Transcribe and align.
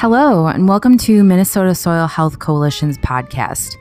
Hello, 0.00 0.46
and 0.46 0.68
welcome 0.68 0.96
to 0.96 1.24
Minnesota 1.24 1.74
Soil 1.74 2.06
Health 2.06 2.38
Coalition's 2.38 2.96
podcast. 2.98 3.74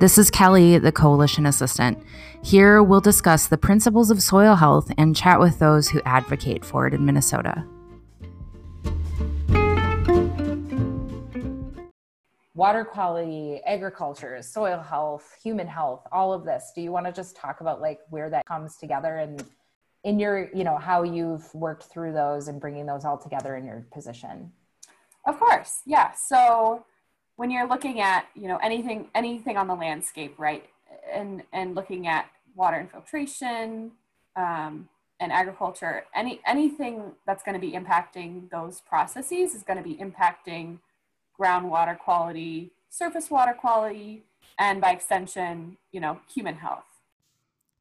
This 0.00 0.18
is 0.18 0.28
Kelly, 0.28 0.76
the 0.78 0.90
Coalition 0.90 1.46
Assistant. 1.46 2.02
Here 2.42 2.82
we'll 2.82 3.00
discuss 3.00 3.46
the 3.46 3.56
principles 3.56 4.10
of 4.10 4.20
soil 4.20 4.56
health 4.56 4.90
and 4.98 5.14
chat 5.14 5.38
with 5.38 5.60
those 5.60 5.88
who 5.88 6.02
advocate 6.04 6.64
for 6.64 6.88
it 6.88 6.94
in 6.94 7.04
Minnesota. 7.04 7.64
Water 12.54 12.84
quality, 12.84 13.60
agriculture, 13.64 14.42
soil 14.42 14.80
health, 14.80 15.36
human 15.44 15.68
health, 15.68 16.04
all 16.10 16.32
of 16.32 16.44
this. 16.44 16.72
Do 16.74 16.80
you 16.80 16.90
want 16.90 17.06
to 17.06 17.12
just 17.12 17.36
talk 17.36 17.60
about 17.60 17.80
like 17.80 18.00
where 18.10 18.28
that 18.30 18.46
comes 18.46 18.78
together 18.78 19.18
and 19.18 19.44
in 20.02 20.18
your, 20.18 20.50
you 20.52 20.64
know, 20.64 20.76
how 20.76 21.04
you've 21.04 21.54
worked 21.54 21.84
through 21.84 22.14
those 22.14 22.48
and 22.48 22.60
bringing 22.60 22.84
those 22.84 23.04
all 23.04 23.16
together 23.16 23.54
in 23.54 23.64
your 23.64 23.86
position? 23.92 24.50
Of 25.26 25.38
course, 25.38 25.82
yeah. 25.86 26.12
So 26.12 26.84
when 27.36 27.50
you're 27.50 27.68
looking 27.68 28.00
at 28.00 28.26
you 28.34 28.48
know 28.48 28.58
anything 28.62 29.08
anything 29.14 29.56
on 29.56 29.66
the 29.68 29.74
landscape, 29.74 30.34
right, 30.38 30.64
and 31.12 31.42
and 31.52 31.74
looking 31.74 32.06
at 32.06 32.26
water 32.54 32.78
infiltration 32.80 33.92
um, 34.36 34.88
and 35.20 35.32
agriculture, 35.32 36.04
any 36.14 36.40
anything 36.46 37.12
that's 37.26 37.42
going 37.42 37.54
to 37.54 37.60
be 37.60 37.72
impacting 37.72 38.50
those 38.50 38.80
processes 38.80 39.54
is 39.54 39.62
going 39.62 39.78
to 39.78 39.84
be 39.84 39.94
impacting 39.96 40.78
groundwater 41.38 41.98
quality, 41.98 42.72
surface 42.90 43.30
water 43.30 43.54
quality, 43.54 44.24
and 44.58 44.80
by 44.80 44.90
extension, 44.90 45.76
you 45.92 46.00
know, 46.00 46.20
human 46.32 46.56
health. 46.56 46.91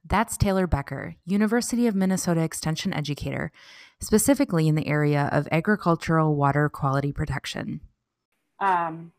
That's 0.04 0.38
Taylor 0.38 0.68
Becker, 0.68 1.16
University 1.26 1.88
of 1.88 1.96
Minnesota 1.96 2.42
Extension 2.42 2.94
educator, 2.94 3.52
specifically 4.00 4.68
in 4.68 4.76
the 4.76 4.88
area 4.88 5.30
of 5.32 5.48
agricultural 5.52 6.36
water 6.36 6.70
quality 6.70 7.12
protection. 7.12 7.82
Um, 8.60 9.12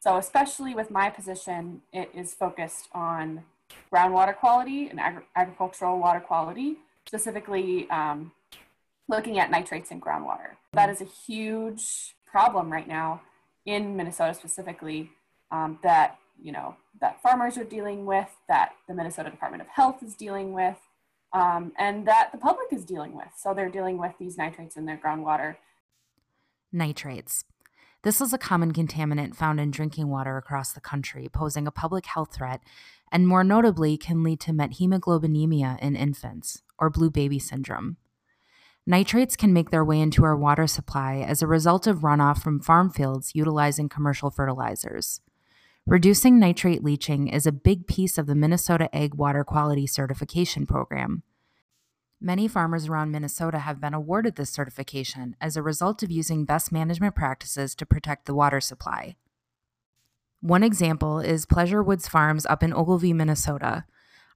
so, 0.00 0.16
especially 0.16 0.74
with 0.74 0.90
my 0.90 1.10
position, 1.10 1.82
it 1.92 2.10
is 2.14 2.34
focused 2.34 2.88
on 2.92 3.44
groundwater 3.92 4.36
quality 4.36 4.88
and 4.88 5.00
agri- 5.00 5.24
agricultural 5.34 5.98
water 5.98 6.20
quality, 6.20 6.76
specifically 7.06 7.88
um, 7.90 8.32
looking 9.08 9.38
at 9.38 9.50
nitrates 9.50 9.90
in 9.90 10.00
groundwater. 10.00 10.56
That 10.72 10.90
is 10.90 11.00
a 11.00 11.04
huge 11.04 12.14
problem 12.26 12.70
right 12.70 12.86
now 12.86 13.22
in 13.64 13.96
Minnesota 13.96 14.34
specifically 14.34 15.10
um, 15.50 15.78
that 15.82 16.18
you 16.40 16.52
know 16.52 16.76
that 17.00 17.22
farmers 17.22 17.56
are 17.56 17.64
dealing 17.64 18.06
with, 18.06 18.28
that 18.48 18.72
the 18.86 18.94
Minnesota 18.94 19.30
Department 19.30 19.62
of 19.62 19.68
Health 19.68 20.02
is 20.02 20.14
dealing 20.14 20.52
with, 20.52 20.78
um, 21.32 21.72
and 21.78 22.06
that 22.06 22.30
the 22.32 22.38
public 22.38 22.68
is 22.72 22.84
dealing 22.84 23.14
with. 23.14 23.28
So 23.36 23.54
they're 23.54 23.68
dealing 23.68 23.98
with 23.98 24.12
these 24.18 24.38
nitrates 24.38 24.76
in 24.76 24.86
their 24.86 24.96
groundwater. 24.96 25.56
Nitrates. 26.72 27.44
This 28.02 28.20
is 28.20 28.32
a 28.32 28.38
common 28.38 28.72
contaminant 28.72 29.34
found 29.34 29.58
in 29.58 29.70
drinking 29.70 30.08
water 30.08 30.36
across 30.36 30.72
the 30.72 30.80
country, 30.80 31.28
posing 31.28 31.66
a 31.66 31.72
public 31.72 32.06
health 32.06 32.34
threat, 32.34 32.60
and 33.10 33.26
more 33.26 33.42
notably, 33.42 33.96
can 33.96 34.22
lead 34.22 34.40
to 34.40 34.52
methemoglobinemia 34.52 35.78
in 35.80 35.96
infants, 35.96 36.62
or 36.78 36.90
blue 36.90 37.10
baby 37.10 37.38
syndrome. 37.38 37.96
Nitrates 38.86 39.36
can 39.36 39.52
make 39.52 39.70
their 39.70 39.84
way 39.84 40.00
into 40.00 40.24
our 40.24 40.36
water 40.36 40.66
supply 40.66 41.16
as 41.16 41.42
a 41.42 41.46
result 41.46 41.86
of 41.86 41.98
runoff 41.98 42.40
from 42.40 42.60
farm 42.60 42.88
fields 42.88 43.32
utilizing 43.34 43.88
commercial 43.88 44.30
fertilizers. 44.30 45.20
Reducing 45.88 46.38
nitrate 46.38 46.84
leaching 46.84 47.28
is 47.28 47.46
a 47.46 47.50
big 47.50 47.86
piece 47.86 48.18
of 48.18 48.26
the 48.26 48.34
Minnesota 48.34 48.94
Ag 48.94 49.14
Water 49.14 49.42
Quality 49.42 49.86
Certification 49.86 50.66
Program. 50.66 51.22
Many 52.20 52.46
farmers 52.46 52.88
around 52.88 53.10
Minnesota 53.10 53.60
have 53.60 53.80
been 53.80 53.94
awarded 53.94 54.36
this 54.36 54.50
certification 54.50 55.34
as 55.40 55.56
a 55.56 55.62
result 55.62 56.02
of 56.02 56.10
using 56.10 56.44
best 56.44 56.70
management 56.70 57.14
practices 57.14 57.74
to 57.74 57.86
protect 57.86 58.26
the 58.26 58.34
water 58.34 58.60
supply. 58.60 59.16
One 60.42 60.62
example 60.62 61.20
is 61.20 61.46
Pleasurewoods 61.46 62.06
Farms 62.06 62.44
up 62.44 62.62
in 62.62 62.74
Ogilvie, 62.74 63.14
Minnesota. 63.14 63.86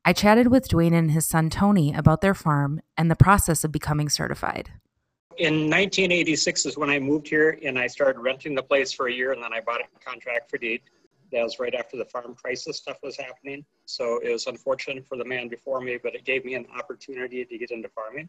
I 0.07 0.15
chatted 0.15 0.47
with 0.47 0.71
Dwayne 0.71 0.95
and 0.95 1.11
his 1.11 1.27
son 1.27 1.51
Tony 1.51 1.93
about 1.93 2.23
their 2.23 2.33
farm 2.33 2.81
and 2.97 3.11
the 3.11 3.15
process 3.15 3.63
of 3.63 3.71
becoming 3.71 4.09
certified. 4.09 4.71
In 5.37 5.69
1986 5.69 6.65
is 6.65 6.79
when 6.79 6.89
I 6.89 6.99
moved 6.99 7.29
here 7.29 7.59
and 7.63 7.79
I 7.79 7.89
started 7.89 8.21
renting 8.21 8.55
the 8.55 8.63
place 8.63 8.91
for 8.91 9.09
a 9.09 9.13
year 9.13 9.33
and 9.33 9.43
then 9.43 9.53
I 9.53 9.61
bought 9.61 9.83
a 9.83 10.03
contract 10.03 10.49
for 10.49 10.57
deed 10.57 10.81
that 11.33 11.43
was 11.43 11.59
right 11.59 11.75
after 11.75 11.97
the 11.97 12.05
farm 12.05 12.35
crisis 12.35 12.77
stuff 12.77 12.99
was 13.03 13.17
happening. 13.17 13.65
So 13.87 14.21
it 14.23 14.31
was 14.31 14.47
unfortunate 14.47 15.07
for 15.07 15.17
the 15.17 15.25
man 15.25 15.49
before 15.49 15.81
me, 15.81 15.99
but 16.03 16.15
it 16.15 16.25
gave 16.25 16.45
me 16.45 16.55
an 16.55 16.67
opportunity 16.79 17.45
to 17.45 17.59
get 17.59 17.71
into 17.71 17.89
farming. 17.89 18.29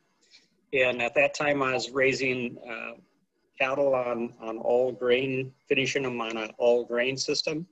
And 0.73 1.01
at 1.01 1.13
that 1.15 1.33
time, 1.33 1.61
I 1.61 1.73
was 1.73 1.91
raising 1.91 2.57
uh, 2.67 2.93
cattle 3.59 3.93
on, 3.93 4.33
on 4.41 4.57
all 4.57 4.91
grain, 4.91 5.51
finishing 5.67 6.03
them 6.03 6.19
on 6.21 6.37
an 6.37 6.51
all 6.57 6.83
grain 6.85 7.17
system. 7.17 7.67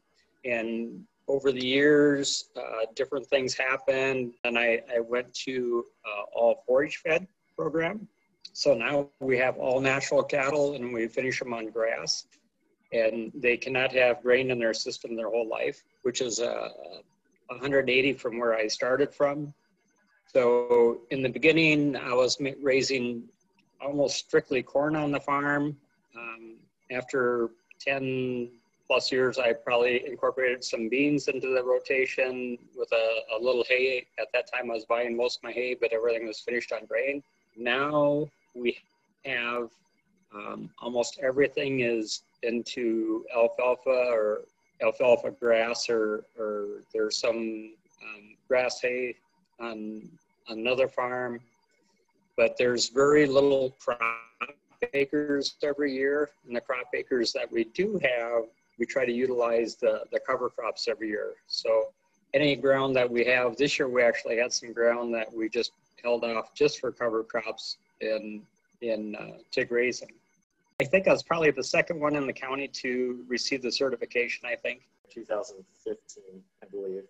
And 0.45 1.03
over 1.27 1.51
the 1.51 1.65
years, 1.65 2.49
uh, 2.57 2.85
different 2.95 3.25
things 3.27 3.55
happened, 3.55 4.33
and 4.43 4.57
I, 4.57 4.81
I 4.93 4.99
went 4.99 5.33
to 5.45 5.85
uh, 6.05 6.23
all 6.33 6.63
forage 6.67 6.97
fed 6.97 7.25
program. 7.55 8.07
So 8.53 8.73
now 8.73 9.09
we 9.21 9.37
have 9.37 9.57
all 9.57 9.79
natural 9.79 10.23
cattle 10.23 10.73
and 10.73 10.93
we 10.93 11.07
finish 11.07 11.39
them 11.39 11.53
on 11.53 11.69
grass 11.69 12.25
and 12.91 13.31
they 13.35 13.57
cannot 13.57 13.91
have 13.93 14.21
grain 14.21 14.51
in 14.51 14.59
their 14.59 14.73
system 14.73 15.15
their 15.15 15.29
whole 15.29 15.47
life, 15.47 15.83
which 16.03 16.21
is 16.21 16.39
uh, 16.39 16.69
180 17.47 18.13
from 18.13 18.39
where 18.39 18.53
I 18.53 18.67
started 18.67 19.13
from. 19.13 19.53
So 20.33 21.01
in 21.09 21.21
the 21.21 21.29
beginning, 21.29 21.95
I 21.95 22.13
was 22.13 22.37
raising 22.61 23.23
almost 23.81 24.17
strictly 24.17 24.63
corn 24.63 24.95
on 24.95 25.11
the 25.11 25.19
farm. 25.19 25.75
Um, 26.17 26.55
after 26.91 27.49
10 27.79 28.49
plus 28.87 29.11
years, 29.11 29.39
I 29.39 29.53
probably 29.53 30.05
incorporated 30.05 30.63
some 30.63 30.89
beans 30.89 31.27
into 31.27 31.53
the 31.53 31.63
rotation 31.63 32.57
with 32.75 32.91
a, 32.91 33.35
a 33.35 33.39
little 33.41 33.63
hay. 33.67 34.05
At 34.19 34.27
that 34.33 34.51
time, 34.53 34.69
I 34.69 34.75
was 34.75 34.85
buying 34.85 35.15
most 35.15 35.37
of 35.37 35.43
my 35.43 35.51
hay, 35.51 35.75
but 35.79 35.93
everything 35.93 36.27
was 36.27 36.39
finished 36.39 36.71
on 36.71 36.85
grain. 36.85 37.23
Now 37.57 38.27
we 38.53 38.77
have 39.25 39.69
um, 40.33 40.69
almost 40.79 41.19
everything 41.21 41.81
is 41.81 42.23
into 42.43 43.25
alfalfa 43.35 43.89
or 43.89 44.41
alfalfa 44.81 45.31
grass 45.31 45.89
or, 45.89 46.23
or 46.37 46.83
there's 46.93 47.17
some 47.17 47.73
um, 48.03 48.35
grass 48.47 48.81
hay 48.81 49.15
on 49.59 50.09
another 50.47 50.87
farm. 50.87 51.39
But 52.37 52.57
there's 52.57 52.89
very 52.89 53.27
little 53.27 53.75
crop 53.79 54.01
acres 54.93 55.55
every 55.63 55.93
year. 55.93 56.29
And 56.47 56.55
the 56.55 56.61
crop 56.61 56.87
acres 56.93 57.31
that 57.33 57.51
we 57.51 57.65
do 57.65 57.99
have, 58.03 58.43
we 58.79 58.85
try 58.85 59.05
to 59.05 59.11
utilize 59.11 59.75
the, 59.75 60.03
the 60.11 60.19
cover 60.19 60.49
crops 60.49 60.87
every 60.87 61.09
year. 61.09 61.33
So 61.47 61.89
any 62.33 62.55
ground 62.55 62.95
that 62.95 63.09
we 63.09 63.25
have, 63.25 63.57
this 63.57 63.77
year 63.77 63.89
we 63.89 64.01
actually 64.01 64.37
had 64.37 64.51
some 64.53 64.73
ground 64.73 65.13
that 65.13 65.31
we 65.31 65.49
just 65.49 65.71
held 66.01 66.23
off 66.23 66.55
just 66.55 66.79
for 66.79 66.91
cover 66.91 67.23
crops 67.23 67.77
in, 67.99 68.41
in 68.81 69.15
uh, 69.15 69.63
grazing. 69.65 70.09
I 70.81 70.83
think 70.83 71.07
I 71.07 71.11
was 71.11 71.21
probably 71.21 71.51
the 71.51 71.63
second 71.63 71.99
one 71.99 72.15
in 72.15 72.25
the 72.25 72.33
county 72.33 72.67
to 72.67 73.23
receive 73.27 73.61
the 73.61 73.71
certification, 73.71 74.47
I 74.51 74.55
think. 74.55 74.81
2015, 75.11 76.23
I 76.63 76.67
believe. 76.71 77.03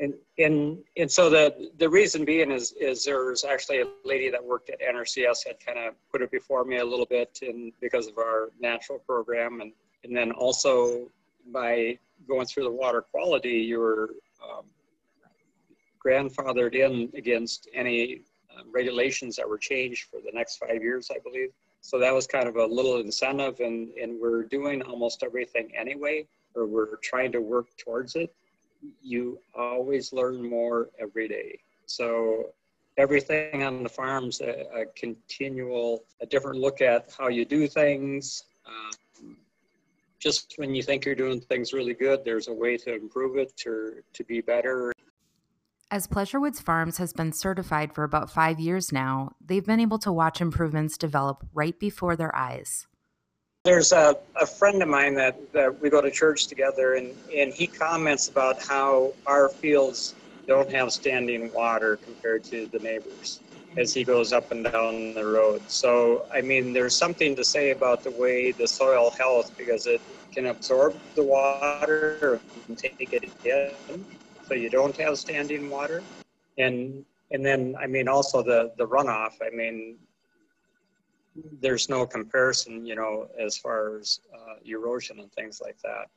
And, 0.00 0.14
and, 0.36 0.78
and 0.96 1.08
so 1.08 1.30
the, 1.30 1.70
the 1.78 1.88
reason 1.88 2.24
being 2.24 2.50
is, 2.50 2.72
is 2.72 3.04
there's 3.04 3.44
actually 3.44 3.82
a 3.82 3.86
lady 4.04 4.30
that 4.30 4.44
worked 4.44 4.68
at 4.68 4.80
NRCS 4.80 5.46
had 5.46 5.64
kind 5.64 5.78
of 5.78 5.94
put 6.10 6.22
it 6.22 6.32
before 6.32 6.64
me 6.64 6.78
a 6.78 6.84
little 6.84 7.06
bit 7.06 7.38
and 7.42 7.72
because 7.80 8.08
of 8.08 8.18
our 8.18 8.48
natural 8.58 8.98
program. 8.98 9.60
And, 9.60 9.72
and 10.02 10.16
then 10.16 10.32
also 10.32 11.08
by 11.52 11.96
going 12.26 12.46
through 12.46 12.64
the 12.64 12.72
water 12.72 13.00
quality, 13.00 13.60
you 13.60 13.78
were 13.78 14.10
um, 14.42 14.64
grandfathered 16.04 16.74
in 16.74 17.12
against 17.16 17.68
any 17.72 18.22
uh, 18.50 18.62
regulations 18.72 19.36
that 19.36 19.48
were 19.48 19.58
changed 19.58 20.08
for 20.10 20.18
the 20.18 20.32
next 20.34 20.56
five 20.56 20.82
years, 20.82 21.12
I 21.14 21.20
believe. 21.20 21.50
So 21.82 21.98
that 21.98 22.14
was 22.14 22.26
kind 22.26 22.48
of 22.48 22.56
a 22.56 22.64
little 22.64 22.98
incentive, 23.00 23.58
and, 23.60 23.90
and 24.00 24.18
we're 24.20 24.44
doing 24.44 24.82
almost 24.82 25.22
everything 25.22 25.70
anyway, 25.76 26.26
or 26.54 26.66
we're 26.66 26.96
trying 27.02 27.32
to 27.32 27.40
work 27.40 27.66
towards 27.76 28.14
it. 28.14 28.32
You 29.02 29.38
always 29.54 30.12
learn 30.12 30.48
more 30.48 30.90
every 30.98 31.28
day. 31.28 31.58
So 31.86 32.50
everything 32.98 33.64
on 33.64 33.82
the 33.82 33.88
farm's 33.88 34.40
a, 34.40 34.64
a 34.72 34.86
continual, 34.96 36.04
a 36.20 36.26
different 36.26 36.60
look 36.60 36.80
at 36.80 37.14
how 37.18 37.28
you 37.28 37.44
do 37.44 37.66
things. 37.66 38.44
Um, 38.64 39.36
just 40.20 40.54
when 40.56 40.74
you 40.76 40.84
think 40.84 41.04
you're 41.04 41.16
doing 41.16 41.40
things 41.40 41.72
really 41.72 41.94
good, 41.94 42.24
there's 42.24 42.46
a 42.46 42.52
way 42.52 42.76
to 42.76 42.94
improve 42.94 43.36
it 43.36 43.60
or 43.66 44.04
to 44.12 44.24
be 44.24 44.40
better. 44.40 44.92
As 45.92 46.06
Pleasurewoods 46.06 46.58
Farms 46.58 46.96
has 46.96 47.12
been 47.12 47.34
certified 47.34 47.94
for 47.94 48.02
about 48.02 48.30
five 48.30 48.58
years 48.58 48.92
now, 48.92 49.32
they've 49.44 49.66
been 49.66 49.78
able 49.78 49.98
to 49.98 50.10
watch 50.10 50.40
improvements 50.40 50.96
develop 50.96 51.44
right 51.52 51.78
before 51.78 52.16
their 52.16 52.34
eyes. 52.34 52.86
There's 53.64 53.92
a, 53.92 54.16
a 54.40 54.46
friend 54.46 54.82
of 54.82 54.88
mine 54.88 55.14
that, 55.16 55.52
that 55.52 55.82
we 55.82 55.90
go 55.90 56.00
to 56.00 56.10
church 56.10 56.46
together, 56.46 56.94
and, 56.94 57.14
and 57.36 57.52
he 57.52 57.66
comments 57.66 58.30
about 58.30 58.62
how 58.62 59.12
our 59.26 59.50
fields 59.50 60.14
don't 60.46 60.72
have 60.72 60.94
standing 60.94 61.52
water 61.52 61.96
compared 61.96 62.42
to 62.44 62.64
the 62.68 62.78
neighbors. 62.78 63.40
as 63.76 63.92
he 63.92 64.04
goes 64.04 64.32
up 64.32 64.50
and 64.50 64.64
down 64.64 65.14
the 65.14 65.24
road. 65.24 65.62
So, 65.68 66.26
I 66.32 66.40
mean, 66.40 66.72
there's 66.72 66.96
something 66.96 67.36
to 67.36 67.44
say 67.44 67.70
about 67.70 68.02
the 68.02 68.10
way 68.12 68.52
the 68.52 68.66
soil 68.66 69.10
health 69.10 69.56
because 69.56 69.86
it 69.86 70.00
can 70.32 70.46
absorb 70.46 70.96
the 71.14 71.22
water 71.22 72.40
and 72.68 72.78
take 72.78 73.12
it 73.12 73.24
in, 73.44 74.04
so 74.52 74.56
you 74.56 74.68
don't 74.68 74.94
have 74.98 75.16
standing 75.16 75.70
water. 75.70 76.02
And 76.58 77.06
and 77.30 77.44
then, 77.44 77.74
I 77.80 77.86
mean, 77.86 78.06
also 78.06 78.42
the 78.42 78.72
the 78.76 78.86
runoff. 78.86 79.34
I 79.40 79.48
mean, 79.48 79.96
there's 81.62 81.88
no 81.88 82.04
comparison, 82.04 82.84
you 82.84 82.94
know, 82.94 83.28
as 83.40 83.56
far 83.56 83.96
as 83.96 84.20
uh, 84.34 84.56
erosion 84.66 85.20
and 85.20 85.32
things 85.32 85.62
like 85.64 85.78
that. 85.84 86.08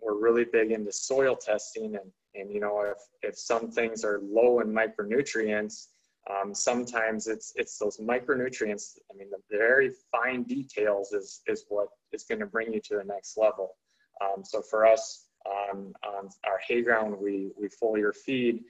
We're 0.00 0.18
really 0.18 0.46
big 0.50 0.70
into 0.70 0.92
soil 0.92 1.36
testing, 1.36 1.96
and 1.96 2.10
and 2.34 2.50
you 2.50 2.60
know, 2.60 2.80
if 2.80 2.98
if 3.22 3.38
some 3.38 3.70
things 3.70 4.02
are 4.02 4.18
low 4.22 4.60
in 4.60 4.68
micronutrients 4.68 5.88
um, 6.30 6.54
sometimes 6.54 7.26
it's 7.26 7.52
it's 7.54 7.76
those 7.76 7.98
micronutrients. 7.98 8.96
I 9.10 9.14
mean, 9.14 9.28
the 9.30 9.42
very 9.50 9.90
fine 10.10 10.44
details 10.44 11.12
is 11.12 11.42
is 11.46 11.66
what 11.68 11.88
is 12.14 12.24
going 12.24 12.40
to 12.40 12.46
bring 12.46 12.72
you 12.72 12.80
to 12.80 12.96
the 12.96 13.04
next 13.04 13.36
level. 13.36 13.76
Um, 14.22 14.42
so 14.42 14.62
for 14.62 14.86
us 14.86 15.23
on, 15.46 15.92
on 16.06 16.28
our 16.44 16.60
hay 16.66 16.82
ground, 16.82 17.16
we 17.20 17.50
we 17.58 17.68
foliar 17.68 18.14
feed. 18.14 18.62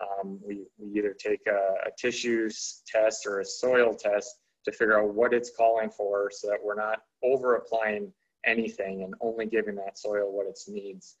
Um, 0.00 0.40
we, 0.44 0.64
we 0.78 0.98
either 0.98 1.14
take 1.14 1.40
a, 1.46 1.86
a 1.86 1.90
tissues 1.96 2.82
test 2.88 3.24
or 3.26 3.40
a 3.40 3.44
soil 3.44 3.94
test 3.94 4.34
to 4.64 4.72
figure 4.72 4.98
out 4.98 5.14
what 5.14 5.32
it's 5.32 5.52
calling 5.56 5.90
for 5.90 6.30
so 6.32 6.48
that 6.48 6.58
we're 6.62 6.74
not 6.74 7.00
over 7.22 7.54
applying 7.54 8.12
anything 8.44 9.02
and 9.02 9.14
only 9.20 9.46
giving 9.46 9.76
that 9.76 9.98
soil 9.98 10.32
what 10.32 10.46
it 10.46 10.58
needs. 10.68 11.16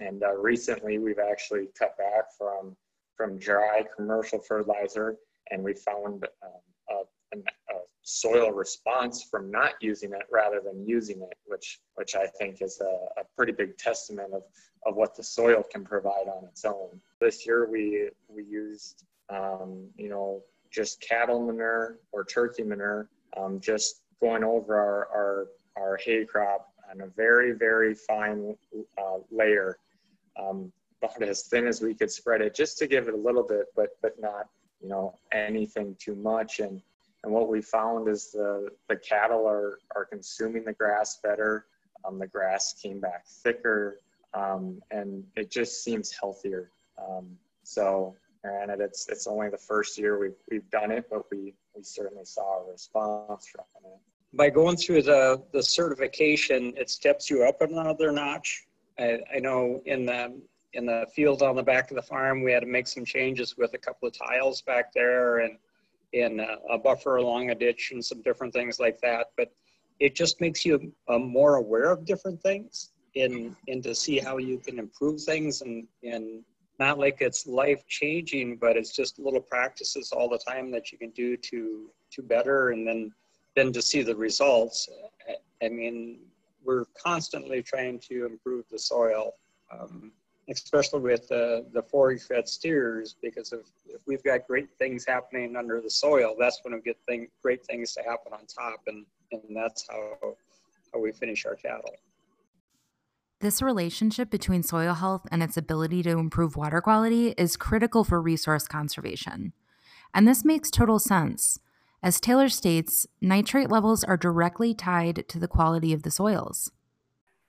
And 0.00 0.22
uh, 0.22 0.34
recently 0.34 0.98
we've 0.98 1.18
actually 1.18 1.68
cut 1.78 1.96
back 1.98 2.24
from, 2.36 2.76
from 3.16 3.38
dry 3.38 3.84
commercial 3.94 4.38
fertilizer 4.38 5.16
and 5.50 5.62
we 5.62 5.74
found 5.74 6.24
um, 6.42 6.60
a, 7.32 7.38
a, 7.38 7.78
soil 8.04 8.50
response 8.50 9.22
from 9.22 9.48
not 9.48 9.74
using 9.80 10.12
it 10.12 10.26
rather 10.30 10.60
than 10.60 10.84
using 10.84 11.22
it, 11.22 11.36
which 11.46 11.80
which 11.94 12.14
I 12.16 12.26
think 12.26 12.60
is 12.60 12.80
a, 12.80 13.20
a, 13.20 13.24
pretty 13.36 13.52
big 13.52 13.78
testament 13.78 14.34
of, 14.34 14.42
of 14.84 14.96
what 14.96 15.14
the 15.16 15.22
soil 15.22 15.62
can 15.70 15.84
provide 15.84 16.26
on 16.26 16.44
its 16.44 16.64
own. 16.64 17.00
This 17.20 17.46
year 17.46 17.68
we 17.70 18.10
we 18.28 18.42
used 18.44 19.04
um, 19.30 19.86
you 19.96 20.08
know 20.08 20.42
just 20.72 21.00
cattle 21.00 21.40
manure 21.44 21.98
or 22.10 22.24
turkey 22.24 22.64
manure, 22.64 23.08
um, 23.36 23.60
just 23.60 24.02
going 24.20 24.42
over 24.42 24.76
our, 24.76 25.08
our 25.14 25.46
our 25.76 25.96
hay 26.04 26.24
crop 26.24 26.72
on 26.90 27.02
a 27.02 27.06
very 27.06 27.52
very 27.52 27.94
fine 27.94 28.56
uh, 28.98 29.18
layer, 29.30 29.78
um, 30.40 30.72
about 31.02 31.22
as 31.22 31.42
thin 31.42 31.66
as 31.66 31.80
we 31.80 31.94
could 31.94 32.10
spread 32.10 32.40
it, 32.40 32.54
just 32.54 32.78
to 32.78 32.86
give 32.86 33.08
it 33.08 33.14
a 33.14 33.16
little 33.16 33.44
bit, 33.44 33.66
but 33.76 33.90
but 34.02 34.20
not 34.20 34.48
you 34.80 34.88
know 34.88 35.14
anything 35.32 35.96
too 35.98 36.16
much 36.16 36.58
and 36.58 36.82
and 37.24 37.32
what 37.32 37.48
we 37.48 37.60
found 37.60 38.08
is 38.08 38.32
the 38.32 38.68
the 38.88 38.96
cattle 38.96 39.46
are 39.46 39.78
are 39.94 40.04
consuming 40.04 40.64
the 40.64 40.72
grass 40.72 41.20
better. 41.22 41.66
Um, 42.04 42.18
the 42.18 42.26
grass 42.26 42.74
came 42.82 42.98
back 43.00 43.26
thicker 43.26 43.98
um, 44.34 44.82
and 44.90 45.24
it 45.36 45.50
just 45.50 45.84
seems 45.84 46.10
healthier. 46.10 46.70
Um, 46.98 47.36
so 47.62 48.16
granted 48.42 48.80
it's 48.80 49.08
it's 49.08 49.26
only 49.26 49.48
the 49.50 49.58
first 49.58 49.96
year 49.96 50.18
we've, 50.18 50.34
we've 50.50 50.68
done 50.70 50.90
it 50.90 51.06
but 51.08 51.30
we 51.30 51.54
we 51.76 51.82
certainly 51.82 52.24
saw 52.24 52.60
a 52.60 52.70
response 52.70 53.46
from 53.46 53.64
it. 53.84 54.00
By 54.34 54.50
going 54.50 54.76
through 54.76 55.02
the 55.02 55.42
the 55.52 55.62
certification 55.62 56.74
it 56.76 56.90
steps 56.90 57.30
you 57.30 57.44
up 57.44 57.60
another 57.60 58.10
notch. 58.10 58.66
I, 58.98 59.20
I 59.34 59.38
know 59.38 59.80
in 59.86 60.06
the 60.06 60.40
in 60.74 60.86
the 60.86 61.06
field 61.14 61.42
on 61.42 61.54
the 61.54 61.62
back 61.62 61.90
of 61.90 61.96
the 61.96 62.02
farm. 62.02 62.42
We 62.42 62.50
had 62.50 62.60
to 62.60 62.66
make 62.66 62.86
some 62.86 63.04
changes 63.04 63.56
with 63.56 63.74
a 63.74 63.78
couple 63.78 64.08
of 64.08 64.14
tiles 64.16 64.62
back 64.62 64.92
there 64.92 65.40
and 65.40 65.58
in 66.12 66.40
a, 66.40 66.74
a 66.74 66.78
buffer 66.78 67.16
along 67.16 67.50
a 67.50 67.54
ditch 67.54 67.90
and 67.92 68.04
some 68.04 68.22
different 68.22 68.52
things 68.52 68.78
like 68.78 69.00
that. 69.00 69.28
But 69.36 69.52
it 70.00 70.14
just 70.14 70.40
makes 70.40 70.64
you 70.64 70.92
uh, 71.08 71.18
more 71.18 71.56
aware 71.56 71.90
of 71.90 72.04
different 72.04 72.42
things 72.42 72.90
in 73.14 73.54
and 73.68 73.82
to 73.82 73.94
see 73.94 74.18
how 74.18 74.38
you 74.38 74.58
can 74.58 74.78
improve 74.78 75.20
things 75.22 75.60
and 75.60 75.86
and 76.02 76.42
not 76.78 76.98
like 76.98 77.18
it's 77.20 77.46
life 77.46 77.86
changing, 77.86 78.56
but 78.56 78.76
it's 78.76 78.94
just 78.96 79.18
little 79.18 79.40
practices 79.40 80.10
all 80.10 80.28
the 80.28 80.38
time 80.38 80.70
that 80.70 80.90
you 80.90 80.98
can 80.98 81.10
do 81.10 81.36
to 81.36 81.90
to 82.10 82.22
better 82.22 82.70
and 82.70 82.86
then 82.86 83.12
then 83.54 83.72
to 83.72 83.82
see 83.82 84.02
the 84.02 84.16
results. 84.16 84.88
I 85.62 85.68
mean, 85.68 86.18
we're 86.64 86.86
constantly 87.00 87.62
trying 87.62 88.00
to 88.10 88.26
improve 88.26 88.64
the 88.70 88.78
soil. 88.78 89.34
Um, 89.70 90.12
especially 90.48 91.00
with 91.00 91.30
uh, 91.30 91.62
the 91.72 91.82
forage 91.88 92.22
fed 92.22 92.48
steers, 92.48 93.16
because 93.22 93.52
if, 93.52 93.66
if 93.86 94.02
we've 94.06 94.22
got 94.22 94.46
great 94.46 94.68
things 94.78 95.04
happening 95.06 95.56
under 95.56 95.80
the 95.80 95.90
soil, 95.90 96.34
that's 96.38 96.60
when 96.62 96.74
we 96.74 96.80
get 96.80 96.96
thing, 97.06 97.28
great 97.42 97.64
things 97.64 97.94
to 97.94 98.02
happen 98.02 98.32
on 98.32 98.40
top, 98.46 98.80
and, 98.86 99.06
and 99.30 99.56
that's 99.56 99.86
how, 99.88 100.34
how 100.92 101.00
we 101.00 101.12
finish 101.12 101.46
our 101.46 101.54
cattle. 101.54 101.94
This 103.40 103.60
relationship 103.60 104.30
between 104.30 104.62
soil 104.62 104.94
health 104.94 105.26
and 105.32 105.42
its 105.42 105.56
ability 105.56 106.02
to 106.04 106.10
improve 106.10 106.56
water 106.56 106.80
quality 106.80 107.30
is 107.30 107.56
critical 107.56 108.04
for 108.04 108.22
resource 108.22 108.68
conservation. 108.68 109.52
And 110.14 110.28
this 110.28 110.44
makes 110.44 110.70
total 110.70 110.98
sense. 110.98 111.58
As 112.02 112.20
Taylor 112.20 112.48
states, 112.48 113.06
nitrate 113.20 113.70
levels 113.70 114.04
are 114.04 114.16
directly 114.16 114.74
tied 114.74 115.24
to 115.28 115.38
the 115.38 115.48
quality 115.48 115.92
of 115.92 116.02
the 116.02 116.10
soils. 116.10 116.70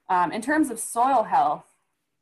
Um, 0.09 0.31
in 0.31 0.41
terms 0.41 0.69
of 0.69 0.79
soil 0.79 1.23
health, 1.23 1.72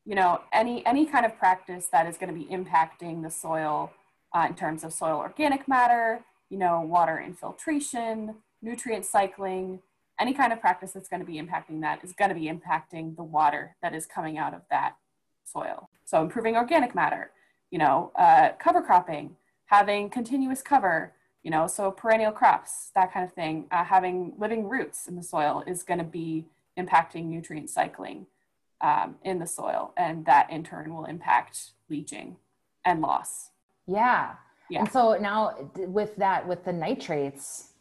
you 0.05 0.15
know, 0.15 0.41
any, 0.51 0.85
any 0.85 1.05
kind 1.05 1.25
of 1.25 1.37
practice 1.37 1.87
that 1.91 2.07
is 2.07 2.17
going 2.17 2.33
to 2.33 2.39
be 2.39 2.45
impacting 2.45 3.21
the 3.21 3.29
soil 3.29 3.91
uh, 4.33 4.45
in 4.49 4.55
terms 4.55 4.83
of 4.83 4.93
soil 4.93 5.17
organic 5.17 5.67
matter, 5.67 6.21
you 6.49 6.57
know, 6.57 6.81
water 6.81 7.19
infiltration, 7.19 8.35
nutrient 8.61 9.05
cycling, 9.05 9.79
any 10.19 10.33
kind 10.33 10.53
of 10.53 10.61
practice 10.61 10.91
that's 10.91 11.09
going 11.09 11.19
to 11.19 11.25
be 11.25 11.41
impacting 11.41 11.81
that 11.81 12.03
is 12.03 12.13
going 12.13 12.29
to 12.29 12.35
be 12.35 12.45
impacting 12.45 13.15
the 13.15 13.23
water 13.23 13.75
that 13.81 13.93
is 13.93 14.05
coming 14.05 14.37
out 14.37 14.53
of 14.53 14.61
that 14.69 14.95
soil. 15.43 15.89
So 16.05 16.21
improving 16.21 16.55
organic 16.55 16.93
matter, 16.93 17.31
you 17.71 17.79
know, 17.79 18.11
uh, 18.15 18.49
cover 18.59 18.81
cropping, 18.81 19.35
having 19.65 20.09
continuous 20.09 20.61
cover, 20.61 21.13
you 21.43 21.49
know, 21.49 21.65
so 21.65 21.89
perennial 21.91 22.31
crops, 22.31 22.91
that 22.93 23.11
kind 23.13 23.25
of 23.25 23.33
thing, 23.33 23.65
uh, 23.71 23.83
having 23.83 24.33
living 24.37 24.67
roots 24.67 25.07
in 25.07 25.15
the 25.15 25.23
soil 25.23 25.63
is 25.65 25.83
going 25.83 25.97
to 25.97 26.03
be 26.03 26.45
impacting 26.77 27.25
nutrient 27.25 27.69
cycling 27.69 28.27
um, 28.81 29.15
in 29.23 29.39
the 29.39 29.47
soil, 29.47 29.93
and 29.97 30.25
that 30.25 30.49
in 30.49 30.63
turn 30.63 30.93
will 30.93 31.05
impact 31.05 31.71
leaching 31.89 32.37
and 32.85 33.01
loss. 33.01 33.49
Yeah. 33.87 34.33
Yeah. 34.69 34.79
And 34.79 34.91
so 34.91 35.17
now 35.19 35.55
with 35.75 36.15
that, 36.17 36.47
with 36.47 36.63
the 36.63 36.73
nitrates, 36.73 37.73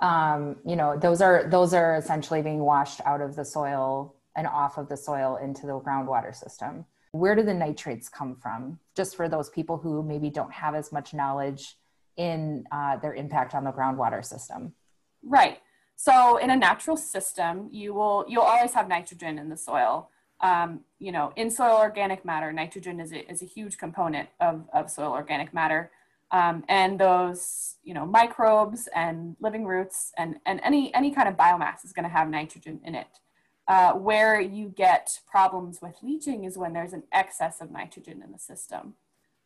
um, 0.00 0.56
you 0.64 0.76
know, 0.76 0.96
those 0.96 1.20
are 1.20 1.48
those 1.48 1.74
are 1.74 1.96
essentially 1.96 2.42
being 2.42 2.60
washed 2.60 3.00
out 3.04 3.20
of 3.20 3.34
the 3.34 3.44
soil 3.44 4.14
and 4.36 4.46
off 4.46 4.78
of 4.78 4.88
the 4.88 4.96
soil 4.96 5.38
into 5.42 5.66
the 5.66 5.80
groundwater 5.80 6.34
system. 6.34 6.84
Where 7.12 7.34
do 7.34 7.42
the 7.42 7.54
nitrates 7.54 8.08
come 8.08 8.36
from? 8.36 8.78
Just 8.94 9.16
for 9.16 9.28
those 9.28 9.48
people 9.48 9.78
who 9.78 10.02
maybe 10.02 10.28
don't 10.28 10.52
have 10.52 10.74
as 10.74 10.92
much 10.92 11.14
knowledge 11.14 11.76
in 12.16 12.64
uh, 12.70 12.98
their 12.98 13.14
impact 13.14 13.54
on 13.54 13.64
the 13.64 13.72
groundwater 13.72 14.24
system. 14.24 14.74
Right. 15.22 15.58
So 15.96 16.36
in 16.36 16.50
a 16.50 16.56
natural 16.56 16.96
system, 16.96 17.68
you 17.72 17.94
will 17.94 18.26
you'll 18.28 18.42
always 18.42 18.74
have 18.74 18.86
nitrogen 18.86 19.38
in 19.38 19.48
the 19.48 19.56
soil 19.56 20.10
um, 20.40 20.80
you 20.98 21.12
know, 21.12 21.32
in 21.36 21.50
soil 21.50 21.78
organic 21.78 22.24
matter, 22.24 22.52
nitrogen 22.52 23.00
is 23.00 23.12
a, 23.12 23.30
is 23.30 23.42
a 23.42 23.46
huge 23.46 23.78
component 23.78 24.28
of, 24.40 24.64
of 24.72 24.90
soil 24.90 25.12
organic 25.12 25.54
matter. 25.54 25.90
Um, 26.32 26.64
and 26.68 26.98
those, 26.98 27.76
you 27.84 27.94
know, 27.94 28.04
microbes 28.04 28.88
and 28.94 29.36
living 29.40 29.64
roots 29.64 30.12
and, 30.18 30.36
and 30.44 30.60
any, 30.64 30.92
any 30.94 31.12
kind 31.12 31.28
of 31.28 31.36
biomass 31.36 31.84
is 31.84 31.92
going 31.92 32.04
to 32.04 32.10
have 32.10 32.28
nitrogen 32.28 32.80
in 32.84 32.94
it. 32.94 33.20
Uh, 33.68 33.92
where 33.92 34.40
you 34.40 34.68
get 34.76 35.18
problems 35.28 35.80
with 35.82 35.96
leaching 36.00 36.44
is 36.44 36.56
when 36.56 36.72
there's 36.72 36.92
an 36.92 37.02
excess 37.12 37.60
of 37.60 37.70
nitrogen 37.70 38.22
in 38.24 38.30
the 38.30 38.38
system. 38.38 38.94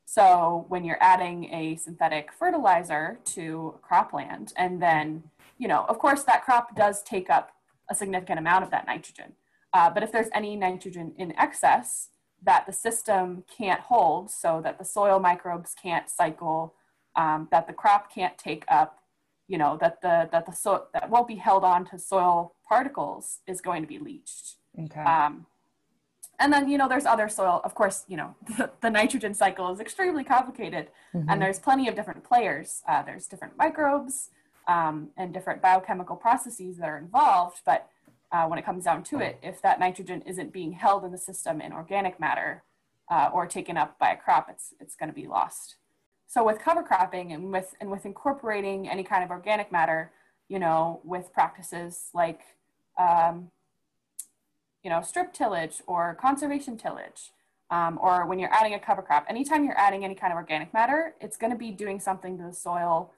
So 0.05 0.67
when 0.69 0.85
you're 0.85 0.99
adding 1.01 1.45
a 1.55 1.77
synthetic 1.77 2.33
fertilizer 2.33 3.19
to 3.27 3.79
cropland, 3.89 4.53
and 4.57 4.83
then, 4.83 5.23
you 5.57 5.69
know, 5.69 5.87
of 5.89 5.99
course, 5.99 6.25
that 6.25 6.45
crop 6.45 6.75
does 6.75 7.03
take 7.03 7.31
up 7.31 7.53
a 7.89 7.95
significant 7.95 8.39
amount 8.39 8.65
of 8.65 8.71
that 8.73 8.87
nitrogen. 8.87 9.33
Uh, 9.73 9.91
but 9.91 10.03
if 10.03 10.11
there's 10.11 10.29
any 10.35 10.57
nitrogen 10.57 11.13
in 11.17 11.37
excess 11.39 12.09
that 12.43 12.67
the 12.67 12.73
system 12.73 13.45
can't 13.57 13.81
hold, 13.81 14.31
so 14.31 14.61
that 14.63 14.79
the 14.79 14.85
soil 14.85 15.19
microbes 15.21 15.75
can't 15.81 16.09
cycle, 16.09 16.75
um, 17.17 17.49
that 17.51 17.67
the 17.67 17.73
crop 17.73 18.13
can't 18.13 18.37
take 18.39 18.65
up, 18.69 19.01
you 19.47 19.59
know, 19.59 19.77
that 19.81 20.01
the 20.01 20.29
that 20.33 20.47
the 20.47 20.53
soil, 20.53 20.87
that 20.95 21.11
won't 21.11 21.29
be 21.29 21.37
held 21.37 21.65
on 21.65 21.85
to 21.87 21.99
soil 21.99 22.55
particles 22.69 23.41
is 23.47 23.61
going 23.61 23.83
to 23.83 23.89
be 23.89 23.99
leached. 23.99 24.57
Okay. 24.79 25.01
Um, 25.01 25.47
and 26.39 26.53
then 26.53 26.69
you 26.69 26.79
know 26.79 26.89
there's 26.89 27.07
other 27.07 27.29
soil. 27.29 27.61
Of 27.63 27.75
course, 27.75 28.05
you 28.09 28.17
know 28.17 28.35
the, 28.57 28.71
the 28.81 28.91
nitrogen 28.91 29.35
cycle 29.35 29.71
is 29.71 29.79
extremely 29.79 30.25
complicated, 30.25 30.89
mm-hmm. 31.15 31.29
and 31.29 31.41
there's 31.41 31.59
plenty 31.59 31.89
of 31.89 31.95
different 31.95 32.25
players. 32.25 32.83
Uh, 32.89 33.03
there's 33.03 33.27
different 33.27 33.57
microbes 33.59 34.31
um, 34.67 35.11
and 35.17 35.35
different 35.35 35.61
biochemical 35.61 36.17
processes 36.17 36.79
that 36.79 36.89
are 36.89 36.99
involved, 36.99 37.61
but 37.67 37.89
uh, 38.33 38.47
when 38.47 38.59
it 38.59 38.65
comes 38.65 38.85
down 38.85 39.03
to 39.05 39.19
it, 39.19 39.39
if 39.43 39.61
that 39.63 39.81
nitrogen 39.81 40.23
isn't 40.23 40.53
being 40.53 40.73
held 40.73 41.05
in 41.05 41.13
the 41.13 41.19
system 41.19 41.61
in 41.61 41.73
organic 41.73 42.21
matter 42.21 42.63
uh, 43.11 43.29
or 43.33 43.47
taken 43.47 43.77
up 43.77 43.99
by 43.99 44.11
a 44.13 44.17
crop, 44.17 44.49
it's, 44.49 44.73
it's 44.81 44.95
going 44.95 45.09
to 45.09 45.15
be 45.15 45.27
lost. 45.27 45.77
so 46.27 46.45
with 46.45 46.61
cover 46.61 46.83
cropping 46.83 47.33
and 47.33 47.53
with 47.53 47.75
and 47.81 47.91
with 47.91 48.07
incorporating 48.07 48.89
any 48.89 49.03
kind 49.03 49.25
of 49.25 49.31
organic 49.31 49.73
matter, 49.73 50.13
you 50.49 50.59
know, 50.59 51.01
with 51.05 51.33
practices 51.33 52.11
like 52.15 52.41
um, 52.99 53.51
you 54.85 54.91
know 54.91 55.03
strip 55.03 55.33
tillage 55.33 55.83
or 55.87 56.17
conservation 56.21 56.77
tillage, 56.77 57.33
um, 57.71 57.99
or 58.01 58.27
when 58.27 58.39
you're 58.39 58.53
adding 58.53 58.75
a 58.75 58.79
cover 58.79 59.03
crop, 59.03 59.27
anytime 59.29 59.65
you're 59.65 59.79
adding 59.79 60.05
any 60.05 60.15
kind 60.15 60.33
of 60.33 60.37
organic 60.37 60.73
matter, 60.73 61.15
it's 61.21 61.37
going 61.37 61.53
to 61.53 61.59
be 61.59 61.71
doing 61.71 61.99
something 62.01 62.39
to 62.39 62.45
the 62.45 62.53
soil, 62.53 63.13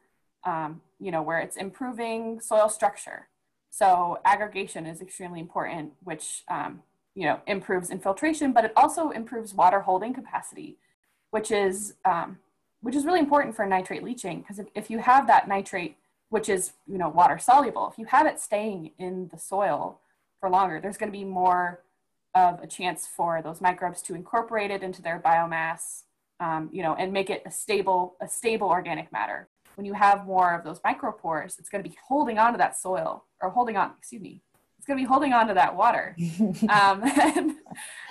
um, 0.45 0.81
you 0.99 1.11
know, 1.11 1.23
where 1.23 1.40
it's 1.40 1.57
improving 1.57 2.40
soil 2.40 2.69
structure. 2.69 3.28
So 3.72 4.18
aggregation 4.26 4.84
is 4.84 5.00
extremely 5.00 5.40
important, 5.40 5.94
which 6.04 6.44
um, 6.48 6.82
you 7.14 7.24
know 7.24 7.40
improves 7.46 7.88
infiltration, 7.88 8.52
but 8.52 8.66
it 8.66 8.72
also 8.76 9.10
improves 9.10 9.54
water 9.54 9.80
holding 9.80 10.12
capacity, 10.12 10.76
which 11.30 11.50
is 11.50 11.94
um, 12.04 12.38
which 12.82 12.94
is 12.94 13.06
really 13.06 13.18
important 13.18 13.56
for 13.56 13.64
nitrate 13.64 14.02
leaching 14.02 14.40
because 14.40 14.58
if, 14.58 14.66
if 14.74 14.90
you 14.90 14.98
have 14.98 15.26
that 15.26 15.48
nitrate, 15.48 15.96
which 16.28 16.50
is 16.50 16.72
you 16.86 16.98
know 16.98 17.08
water 17.08 17.38
soluble, 17.38 17.88
if 17.90 17.98
you 17.98 18.04
have 18.04 18.26
it 18.26 18.38
staying 18.38 18.90
in 18.98 19.30
the 19.32 19.38
soil 19.38 20.00
for 20.38 20.50
longer, 20.50 20.78
there's 20.78 20.98
going 20.98 21.10
to 21.10 21.18
be 21.18 21.24
more 21.24 21.80
of 22.34 22.62
a 22.62 22.66
chance 22.66 23.06
for 23.06 23.40
those 23.40 23.62
microbes 23.62 24.02
to 24.02 24.14
incorporate 24.14 24.70
it 24.70 24.82
into 24.82 25.00
their 25.00 25.18
biomass, 25.18 26.02
um, 26.40 26.68
you 26.72 26.82
know, 26.82 26.94
and 26.96 27.10
make 27.10 27.30
it 27.30 27.42
a 27.46 27.50
stable, 27.50 28.16
a 28.20 28.28
stable 28.28 28.68
organic 28.68 29.10
matter. 29.12 29.48
When 29.76 29.86
you 29.86 29.94
have 29.94 30.26
more 30.26 30.54
of 30.54 30.62
those 30.62 30.80
micropores, 30.80 31.58
it's 31.58 31.70
going 31.70 31.82
to 31.82 31.88
be 31.88 31.96
holding 32.06 32.38
onto 32.38 32.58
that 32.58 32.76
soil 32.76 33.24
or 33.42 33.50
holding 33.50 33.76
on, 33.76 33.92
excuse 33.99 34.22
me, 34.22 34.40
it's 34.78 34.87
going 34.87 34.99
to 34.99 35.02
be 35.02 35.06
holding 35.06 35.32
on 35.32 35.46
to 35.49 35.54
that 35.54 35.76
water. 35.76 36.16
Um, 36.68 37.02
and, 37.37 37.56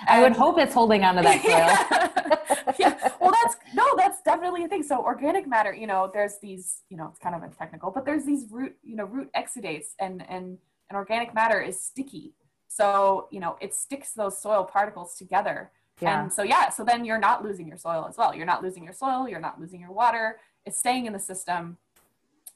I 0.06 0.20
would 0.22 0.32
hope 0.32 0.58
it's 0.58 0.74
holding 0.74 1.04
on 1.04 1.16
to 1.16 1.22
that 1.22 1.42
soil. 1.42 1.50
yeah. 1.50 2.74
yeah. 2.78 3.10
Well, 3.20 3.32
that's 3.42 3.56
no, 3.74 3.84
that's 3.96 4.20
definitely 4.22 4.64
a 4.64 4.68
thing. 4.68 4.82
So 4.82 5.02
organic 5.02 5.46
matter, 5.46 5.72
you 5.74 5.86
know, 5.86 6.10
there's 6.12 6.38
these, 6.38 6.82
you 6.88 6.96
know, 6.96 7.08
it's 7.08 7.18
kind 7.18 7.34
of 7.34 7.42
a 7.42 7.48
technical, 7.48 7.90
but 7.90 8.04
there's 8.04 8.24
these 8.24 8.46
root, 8.50 8.76
you 8.82 8.96
know, 8.96 9.04
root 9.04 9.30
exudates 9.34 9.94
and 9.98 10.24
and 10.28 10.58
and 10.88 10.96
organic 10.96 11.34
matter 11.34 11.60
is 11.60 11.80
sticky. 11.80 12.34
So, 12.68 13.28
you 13.30 13.40
know, 13.40 13.56
it 13.60 13.74
sticks 13.74 14.12
those 14.12 14.40
soil 14.40 14.64
particles 14.64 15.14
together. 15.14 15.70
Yeah. 16.00 16.22
And 16.22 16.32
so, 16.32 16.42
yeah, 16.42 16.70
so 16.70 16.84
then 16.84 17.04
you're 17.04 17.18
not 17.18 17.44
losing 17.44 17.68
your 17.68 17.76
soil 17.76 18.06
as 18.08 18.16
well. 18.16 18.34
You're 18.34 18.46
not 18.46 18.62
losing 18.62 18.84
your 18.84 18.94
soil, 18.94 19.28
you're 19.28 19.40
not 19.40 19.60
losing 19.60 19.80
your 19.80 19.92
water. 19.92 20.38
It's 20.64 20.78
staying 20.78 21.06
in 21.06 21.12
the 21.12 21.18
system 21.18 21.76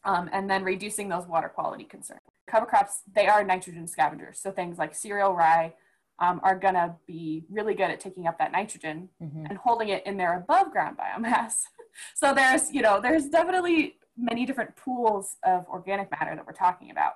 um, 0.04 0.30
and 0.32 0.48
then 0.48 0.64
reducing 0.64 1.08
those 1.08 1.26
water 1.26 1.48
quality 1.48 1.84
concerns. 1.84 2.20
Cover 2.46 2.66
crops, 2.66 3.02
they 3.14 3.26
are 3.26 3.42
nitrogen 3.44 3.86
scavengers. 3.86 4.38
So 4.40 4.50
things 4.50 4.78
like 4.78 4.94
cereal, 4.94 5.34
rye 5.34 5.74
um, 6.18 6.40
are 6.42 6.56
going 6.56 6.74
to 6.74 6.94
be 7.06 7.44
really 7.50 7.74
good 7.74 7.90
at 7.90 8.00
taking 8.00 8.26
up 8.26 8.38
that 8.38 8.52
nitrogen 8.52 9.08
mm-hmm. 9.22 9.46
and 9.46 9.58
holding 9.58 9.88
it 9.88 10.06
in 10.06 10.16
their 10.16 10.36
above 10.36 10.70
ground 10.70 10.96
biomass. 10.96 11.64
so 12.14 12.32
there's, 12.32 12.72
you 12.72 12.82
know, 12.82 13.00
there's 13.00 13.26
definitely 13.28 13.96
many 14.16 14.46
different 14.46 14.76
pools 14.76 15.36
of 15.44 15.66
organic 15.68 16.10
matter 16.10 16.34
that 16.34 16.46
we're 16.46 16.52
talking 16.52 16.90
about. 16.90 17.14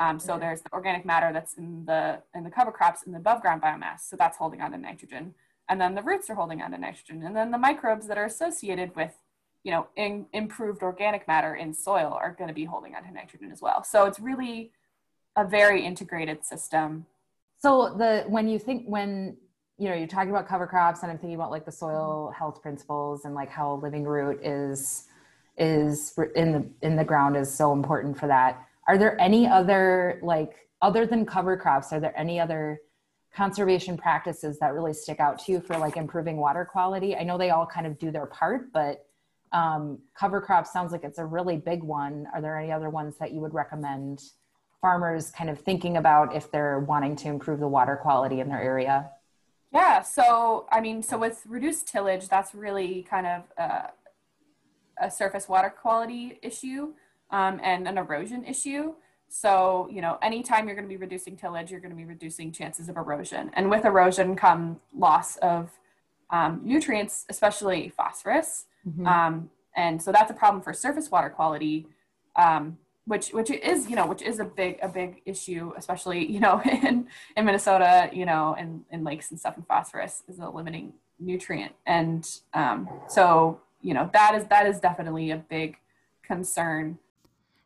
Um, 0.00 0.20
so 0.20 0.38
there's 0.38 0.60
the 0.60 0.72
organic 0.72 1.04
matter 1.04 1.32
that's 1.32 1.54
in 1.54 1.84
the 1.84 2.22
in 2.34 2.44
the 2.44 2.50
cover 2.50 2.70
crops 2.70 3.02
in 3.02 3.12
the 3.12 3.18
above 3.18 3.42
ground 3.42 3.60
biomass. 3.62 4.00
So 4.08 4.16
that's 4.16 4.38
holding 4.38 4.60
on 4.60 4.70
to 4.70 4.78
nitrogen. 4.78 5.34
And 5.68 5.80
then 5.80 5.94
the 5.94 6.02
roots 6.02 6.30
are 6.30 6.34
holding 6.34 6.62
on 6.62 6.70
to 6.70 6.78
nitrogen. 6.78 7.22
And 7.24 7.34
then 7.34 7.50
the 7.50 7.58
microbes 7.58 8.06
that 8.06 8.16
are 8.16 8.24
associated 8.24 8.94
with, 8.94 9.12
you 9.64 9.72
know, 9.72 9.86
in, 9.96 10.26
improved 10.32 10.82
organic 10.82 11.26
matter 11.28 11.56
in 11.56 11.74
soil 11.74 12.16
are 12.20 12.34
going 12.38 12.48
to 12.48 12.54
be 12.54 12.64
holding 12.64 12.94
on 12.94 13.02
to 13.04 13.12
nitrogen 13.12 13.50
as 13.50 13.60
well. 13.60 13.84
So 13.84 14.04
it's 14.06 14.20
really 14.20 14.72
a 15.36 15.44
very 15.44 15.84
integrated 15.84 16.44
system. 16.44 17.06
So 17.58 17.94
the 17.96 18.24
when 18.28 18.48
you 18.48 18.58
think 18.58 18.86
when 18.86 19.36
you 19.78 19.88
know 19.88 19.94
you're 19.94 20.06
talking 20.06 20.30
about 20.30 20.48
cover 20.48 20.66
crops 20.66 21.02
and 21.02 21.10
I'm 21.10 21.18
thinking 21.18 21.34
about 21.34 21.50
like 21.50 21.64
the 21.64 21.72
soil 21.72 22.32
health 22.36 22.62
principles 22.62 23.24
and 23.24 23.34
like 23.34 23.48
how 23.48 23.74
a 23.74 23.76
living 23.76 24.04
root 24.04 24.40
is 24.44 25.08
is 25.56 26.16
in 26.36 26.52
the 26.52 26.86
in 26.86 26.96
the 26.96 27.04
ground 27.04 27.36
is 27.36 27.52
so 27.52 27.72
important 27.72 28.18
for 28.18 28.28
that 28.28 28.64
are 28.86 28.96
there 28.96 29.20
any 29.20 29.46
other 29.46 30.20
like 30.22 30.68
other 30.80 31.04
than 31.04 31.26
cover 31.26 31.56
crops 31.56 31.92
are 31.92 32.00
there 32.00 32.16
any 32.18 32.38
other 32.38 32.80
conservation 33.34 33.96
practices 33.96 34.58
that 34.58 34.72
really 34.72 34.94
stick 34.94 35.20
out 35.20 35.38
to 35.38 35.52
you 35.52 35.60
for 35.60 35.76
like 35.76 35.96
improving 35.96 36.36
water 36.36 36.64
quality 36.64 37.16
i 37.16 37.24
know 37.24 37.36
they 37.36 37.50
all 37.50 37.66
kind 37.66 37.86
of 37.86 37.98
do 37.98 38.10
their 38.10 38.26
part 38.26 38.72
but 38.72 39.06
um, 39.52 39.98
cover 40.18 40.40
crops 40.40 40.72
sounds 40.72 40.92
like 40.92 41.04
it's 41.04 41.18
a 41.18 41.24
really 41.24 41.56
big 41.56 41.82
one 41.82 42.26
are 42.34 42.40
there 42.40 42.58
any 42.58 42.72
other 42.72 42.90
ones 42.90 43.16
that 43.18 43.32
you 43.32 43.40
would 43.40 43.54
recommend 43.54 44.22
farmers 44.80 45.30
kind 45.30 45.50
of 45.50 45.58
thinking 45.58 45.96
about 45.96 46.34
if 46.34 46.50
they're 46.50 46.80
wanting 46.80 47.16
to 47.16 47.28
improve 47.28 47.60
the 47.60 47.68
water 47.68 47.96
quality 47.96 48.40
in 48.40 48.48
their 48.48 48.62
area 48.62 49.10
yeah 49.72 50.02
so 50.02 50.66
i 50.70 50.80
mean 50.80 51.02
so 51.02 51.18
with 51.18 51.42
reduced 51.46 51.88
tillage 51.88 52.28
that's 52.28 52.54
really 52.54 53.06
kind 53.08 53.26
of 53.26 53.42
uh, 53.58 53.88
a 55.00 55.10
surface 55.10 55.48
water 55.48 55.70
quality 55.70 56.38
issue 56.42 56.92
um, 57.30 57.60
and 57.62 57.86
an 57.86 57.98
erosion 57.98 58.44
issue. 58.44 58.94
So, 59.28 59.88
you 59.90 60.00
know, 60.00 60.18
anytime 60.22 60.66
you're 60.66 60.76
going 60.76 60.88
to 60.88 60.92
be 60.92 60.96
reducing 60.96 61.36
tillage, 61.36 61.70
you're 61.70 61.80
going 61.80 61.90
to 61.90 61.96
be 61.96 62.06
reducing 62.06 62.50
chances 62.50 62.88
of 62.88 62.96
erosion. 62.96 63.50
And 63.54 63.68
with 63.68 63.84
erosion 63.84 64.36
come 64.36 64.80
loss 64.94 65.36
of 65.36 65.70
um, 66.30 66.60
nutrients, 66.64 67.24
especially 67.28 67.92
phosphorus. 67.96 68.66
Mm-hmm. 68.86 69.06
Um, 69.06 69.50
and 69.76 70.02
so 70.02 70.12
that's 70.12 70.30
a 70.30 70.34
problem 70.34 70.62
for 70.62 70.72
surface 70.72 71.10
water 71.10 71.30
quality, 71.30 71.86
um, 72.36 72.78
which 73.06 73.30
which 73.30 73.50
is 73.50 73.88
you 73.88 73.96
know 73.96 74.06
which 74.06 74.22
is 74.22 74.38
a 74.38 74.44
big 74.44 74.78
a 74.82 74.88
big 74.88 75.22
issue, 75.24 75.72
especially 75.76 76.26
you 76.26 76.40
know 76.40 76.60
in 76.82 77.06
in 77.36 77.44
Minnesota, 77.44 78.10
you 78.12 78.26
know, 78.26 78.54
in, 78.58 78.84
in 78.90 79.04
lakes 79.04 79.30
and 79.30 79.38
stuff. 79.38 79.56
And 79.56 79.66
phosphorus 79.66 80.22
is 80.28 80.38
a 80.38 80.48
limiting 80.48 80.92
nutrient, 81.18 81.74
and 81.86 82.28
um, 82.54 82.88
so 83.08 83.60
you 83.80 83.94
know 83.94 84.10
that 84.12 84.34
is 84.34 84.44
that 84.46 84.66
is 84.66 84.80
definitely 84.80 85.30
a 85.30 85.36
big 85.36 85.76
concern 86.22 86.98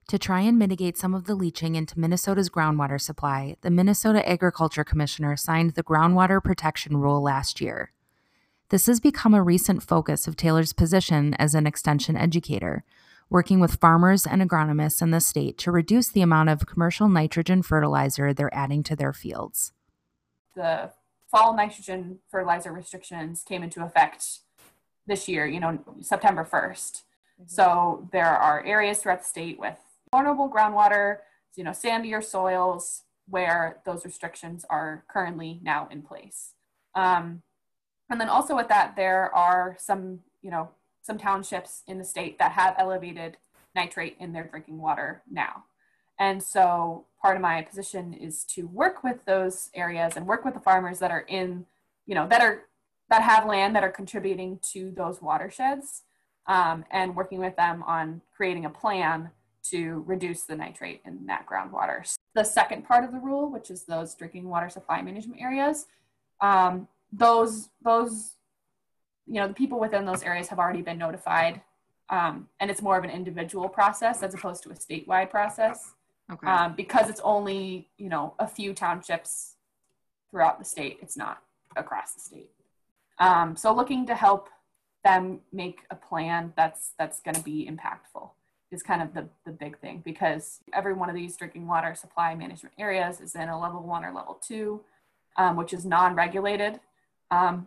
to 0.08 0.18
try 0.18 0.40
and 0.42 0.58
mitigate 0.58 0.98
some 0.98 1.14
of 1.14 1.24
the 1.24 1.34
leaching 1.34 1.74
into 1.74 1.98
Minnesota's 1.98 2.50
groundwater 2.50 3.00
supply, 3.00 3.56
the 3.62 3.70
Minnesota 3.70 4.28
Agriculture 4.28 4.84
Commissioner 4.84 5.36
signed 5.36 5.70
the 5.70 5.82
Groundwater 5.82 6.42
Protection 6.42 6.98
Rule 6.98 7.22
last 7.22 7.60
year. 7.60 7.92
This 8.72 8.86
has 8.86 9.00
become 9.00 9.34
a 9.34 9.42
recent 9.42 9.82
focus 9.82 10.26
of 10.26 10.34
Taylor's 10.34 10.72
position 10.72 11.34
as 11.34 11.54
an 11.54 11.66
extension 11.66 12.16
educator, 12.16 12.84
working 13.28 13.60
with 13.60 13.78
farmers 13.78 14.26
and 14.26 14.40
agronomists 14.40 15.02
in 15.02 15.10
the 15.10 15.20
state 15.20 15.58
to 15.58 15.70
reduce 15.70 16.08
the 16.08 16.22
amount 16.22 16.48
of 16.48 16.64
commercial 16.64 17.06
nitrogen 17.06 17.60
fertilizer 17.60 18.32
they're 18.32 18.54
adding 18.54 18.82
to 18.84 18.96
their 18.96 19.12
fields. 19.12 19.72
The 20.56 20.88
fall 21.30 21.54
nitrogen 21.54 22.20
fertilizer 22.30 22.72
restrictions 22.72 23.44
came 23.46 23.62
into 23.62 23.84
effect 23.84 24.38
this 25.06 25.28
year, 25.28 25.44
you 25.46 25.60
know, 25.60 25.78
September 26.00 26.42
1st. 26.42 26.92
Mm-hmm. 26.92 27.44
So 27.48 28.08
there 28.10 28.24
are 28.24 28.64
areas 28.64 29.00
throughout 29.00 29.20
the 29.20 29.28
state 29.28 29.58
with 29.58 29.76
vulnerable 30.10 30.48
groundwater, 30.48 31.18
you 31.56 31.64
know, 31.64 31.72
sandier 31.72 32.24
soils 32.24 33.02
where 33.28 33.80
those 33.84 34.06
restrictions 34.06 34.64
are 34.70 35.04
currently 35.08 35.60
now 35.62 35.88
in 35.90 36.00
place. 36.00 36.54
Um, 36.94 37.42
and 38.12 38.20
then 38.20 38.28
also 38.28 38.54
with 38.54 38.68
that, 38.68 38.94
there 38.94 39.34
are 39.34 39.74
some, 39.78 40.20
you 40.42 40.50
know, 40.50 40.68
some 41.00 41.16
townships 41.16 41.82
in 41.88 41.98
the 41.98 42.04
state 42.04 42.38
that 42.38 42.52
have 42.52 42.74
elevated 42.78 43.38
nitrate 43.74 44.16
in 44.20 44.34
their 44.34 44.44
drinking 44.44 44.78
water 44.78 45.22
now. 45.30 45.64
And 46.18 46.42
so 46.42 47.06
part 47.20 47.36
of 47.36 47.42
my 47.42 47.62
position 47.62 48.12
is 48.12 48.44
to 48.44 48.66
work 48.66 49.02
with 49.02 49.24
those 49.24 49.70
areas 49.74 50.12
and 50.14 50.26
work 50.26 50.44
with 50.44 50.52
the 50.52 50.60
farmers 50.60 50.98
that 50.98 51.10
are 51.10 51.24
in, 51.26 51.64
you 52.06 52.14
know, 52.14 52.28
that 52.28 52.42
are 52.42 52.64
that 53.08 53.22
have 53.22 53.46
land 53.46 53.74
that 53.76 53.82
are 53.82 53.90
contributing 53.90 54.58
to 54.72 54.92
those 54.94 55.22
watersheds 55.22 56.02
um, 56.46 56.84
and 56.90 57.16
working 57.16 57.38
with 57.38 57.56
them 57.56 57.82
on 57.84 58.20
creating 58.36 58.66
a 58.66 58.70
plan 58.70 59.30
to 59.70 60.04
reduce 60.06 60.42
the 60.42 60.54
nitrate 60.54 61.00
in 61.06 61.26
that 61.26 61.46
groundwater. 61.46 62.14
The 62.34 62.44
second 62.44 62.86
part 62.86 63.04
of 63.04 63.12
the 63.12 63.18
rule, 63.18 63.50
which 63.50 63.70
is 63.70 63.84
those 63.84 64.14
drinking 64.14 64.48
water 64.48 64.68
supply 64.68 65.00
management 65.00 65.40
areas, 65.40 65.86
um, 66.40 66.88
those 67.12 67.68
those 67.82 68.36
you 69.26 69.34
know 69.34 69.48
the 69.48 69.54
people 69.54 69.78
within 69.78 70.04
those 70.04 70.22
areas 70.22 70.48
have 70.48 70.58
already 70.58 70.82
been 70.82 70.98
notified, 70.98 71.60
um, 72.10 72.48
and 72.60 72.70
it's 72.70 72.82
more 72.82 72.98
of 72.98 73.04
an 73.04 73.10
individual 73.10 73.68
process 73.68 74.22
as 74.22 74.34
opposed 74.34 74.62
to 74.64 74.70
a 74.70 74.74
statewide 74.74 75.30
process. 75.30 75.92
Okay. 76.30 76.46
Um, 76.46 76.74
because 76.74 77.10
it's 77.10 77.20
only 77.22 77.88
you 77.98 78.08
know 78.08 78.34
a 78.38 78.46
few 78.46 78.74
townships 78.74 79.56
throughout 80.30 80.58
the 80.58 80.64
state. 80.64 80.98
It's 81.02 81.16
not 81.16 81.42
across 81.76 82.14
the 82.14 82.20
state. 82.20 82.50
Um, 83.18 83.56
so 83.56 83.74
looking 83.74 84.06
to 84.06 84.14
help 84.14 84.48
them 85.04 85.40
make 85.52 85.80
a 85.90 85.96
plan 85.96 86.52
that's 86.56 86.92
that's 86.98 87.20
going 87.20 87.34
to 87.34 87.42
be 87.42 87.68
impactful 87.70 88.30
is 88.70 88.82
kind 88.82 89.02
of 89.02 89.12
the, 89.12 89.28
the 89.44 89.52
big 89.52 89.78
thing 89.78 90.00
because 90.04 90.60
every 90.72 90.94
one 90.94 91.10
of 91.10 91.14
these 91.14 91.36
drinking 91.36 91.66
water 91.66 91.94
supply 91.94 92.34
management 92.34 92.74
areas 92.78 93.20
is 93.20 93.34
in 93.34 93.48
a 93.48 93.60
level 93.60 93.82
one 93.82 94.04
or 94.04 94.12
level 94.12 94.38
two, 94.40 94.80
um, 95.36 95.56
which 95.56 95.74
is 95.74 95.84
non-regulated. 95.84 96.80
Um, 97.32 97.66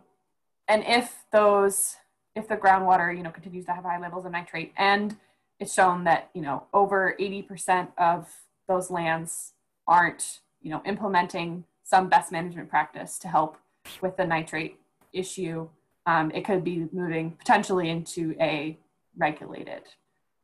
and 0.68 0.84
if 0.86 1.24
those, 1.32 1.96
if 2.36 2.46
the 2.48 2.56
groundwater, 2.56 3.14
you 3.14 3.22
know, 3.22 3.30
continues 3.30 3.66
to 3.66 3.72
have 3.72 3.82
high 3.82 4.00
levels 4.00 4.24
of 4.24 4.32
nitrate 4.32 4.72
and 4.76 5.16
it's 5.58 5.74
shown 5.74 6.04
that, 6.04 6.30
you 6.34 6.42
know, 6.42 6.64
over 6.72 7.16
80% 7.18 7.88
of 7.98 8.28
those 8.68 8.90
lands 8.90 9.52
aren't, 9.88 10.40
you 10.62 10.70
know, 10.70 10.82
implementing 10.86 11.64
some 11.82 12.08
best 12.08 12.30
management 12.30 12.70
practice 12.70 13.18
to 13.18 13.28
help 13.28 13.58
with 14.00 14.16
the 14.16 14.24
nitrate 14.24 14.78
issue, 15.12 15.68
um, 16.06 16.30
it 16.32 16.44
could 16.44 16.62
be 16.62 16.86
moving 16.92 17.32
potentially 17.32 17.90
into 17.90 18.36
a 18.40 18.78
regulated 19.16 19.82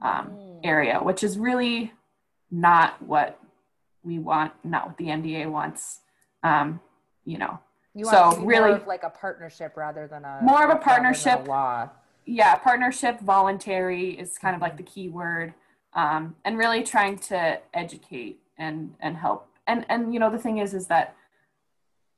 um, 0.00 0.31
mm. 0.33 0.61
area, 0.64 0.99
which 0.99 1.23
is 1.23 1.38
really 1.38 1.93
not 2.50 3.00
what 3.02 3.38
we 4.02 4.19
want, 4.19 4.52
not 4.64 4.88
what 4.88 4.97
the 4.97 5.07
MDA 5.07 5.50
wants. 5.50 6.00
Um, 6.43 6.81
you 7.25 7.38
know, 7.38 7.61
you 7.95 8.05
so 8.07 8.37
really 8.39 8.81
like 8.87 9.03
a 9.03 9.11
partnership 9.11 9.77
rather 9.77 10.07
than 10.07 10.25
a 10.25 10.41
more 10.43 10.65
of 10.65 10.71
a 10.71 10.77
partnership 10.77 11.47
a 11.47 11.51
law. 11.51 11.91
Yeah, 12.25 12.55
partnership, 12.57 13.21
voluntary 13.21 14.11
is 14.11 14.39
kind 14.39 14.55
of 14.55 14.63
like 14.63 14.77
the 14.77 14.83
key 14.85 15.09
word, 15.09 15.55
um, 15.95 16.37
and 16.45 16.57
really 16.57 16.83
trying 16.83 17.19
to 17.19 17.61
educate 17.75 18.41
and 18.57 18.95
and 19.01 19.17
help. 19.17 19.49
And 19.67 19.85
and 19.89 20.15
you 20.15 20.21
know 20.21 20.31
the 20.31 20.39
thing 20.39 20.59
is 20.59 20.73
is 20.73 20.87
that 20.87 21.17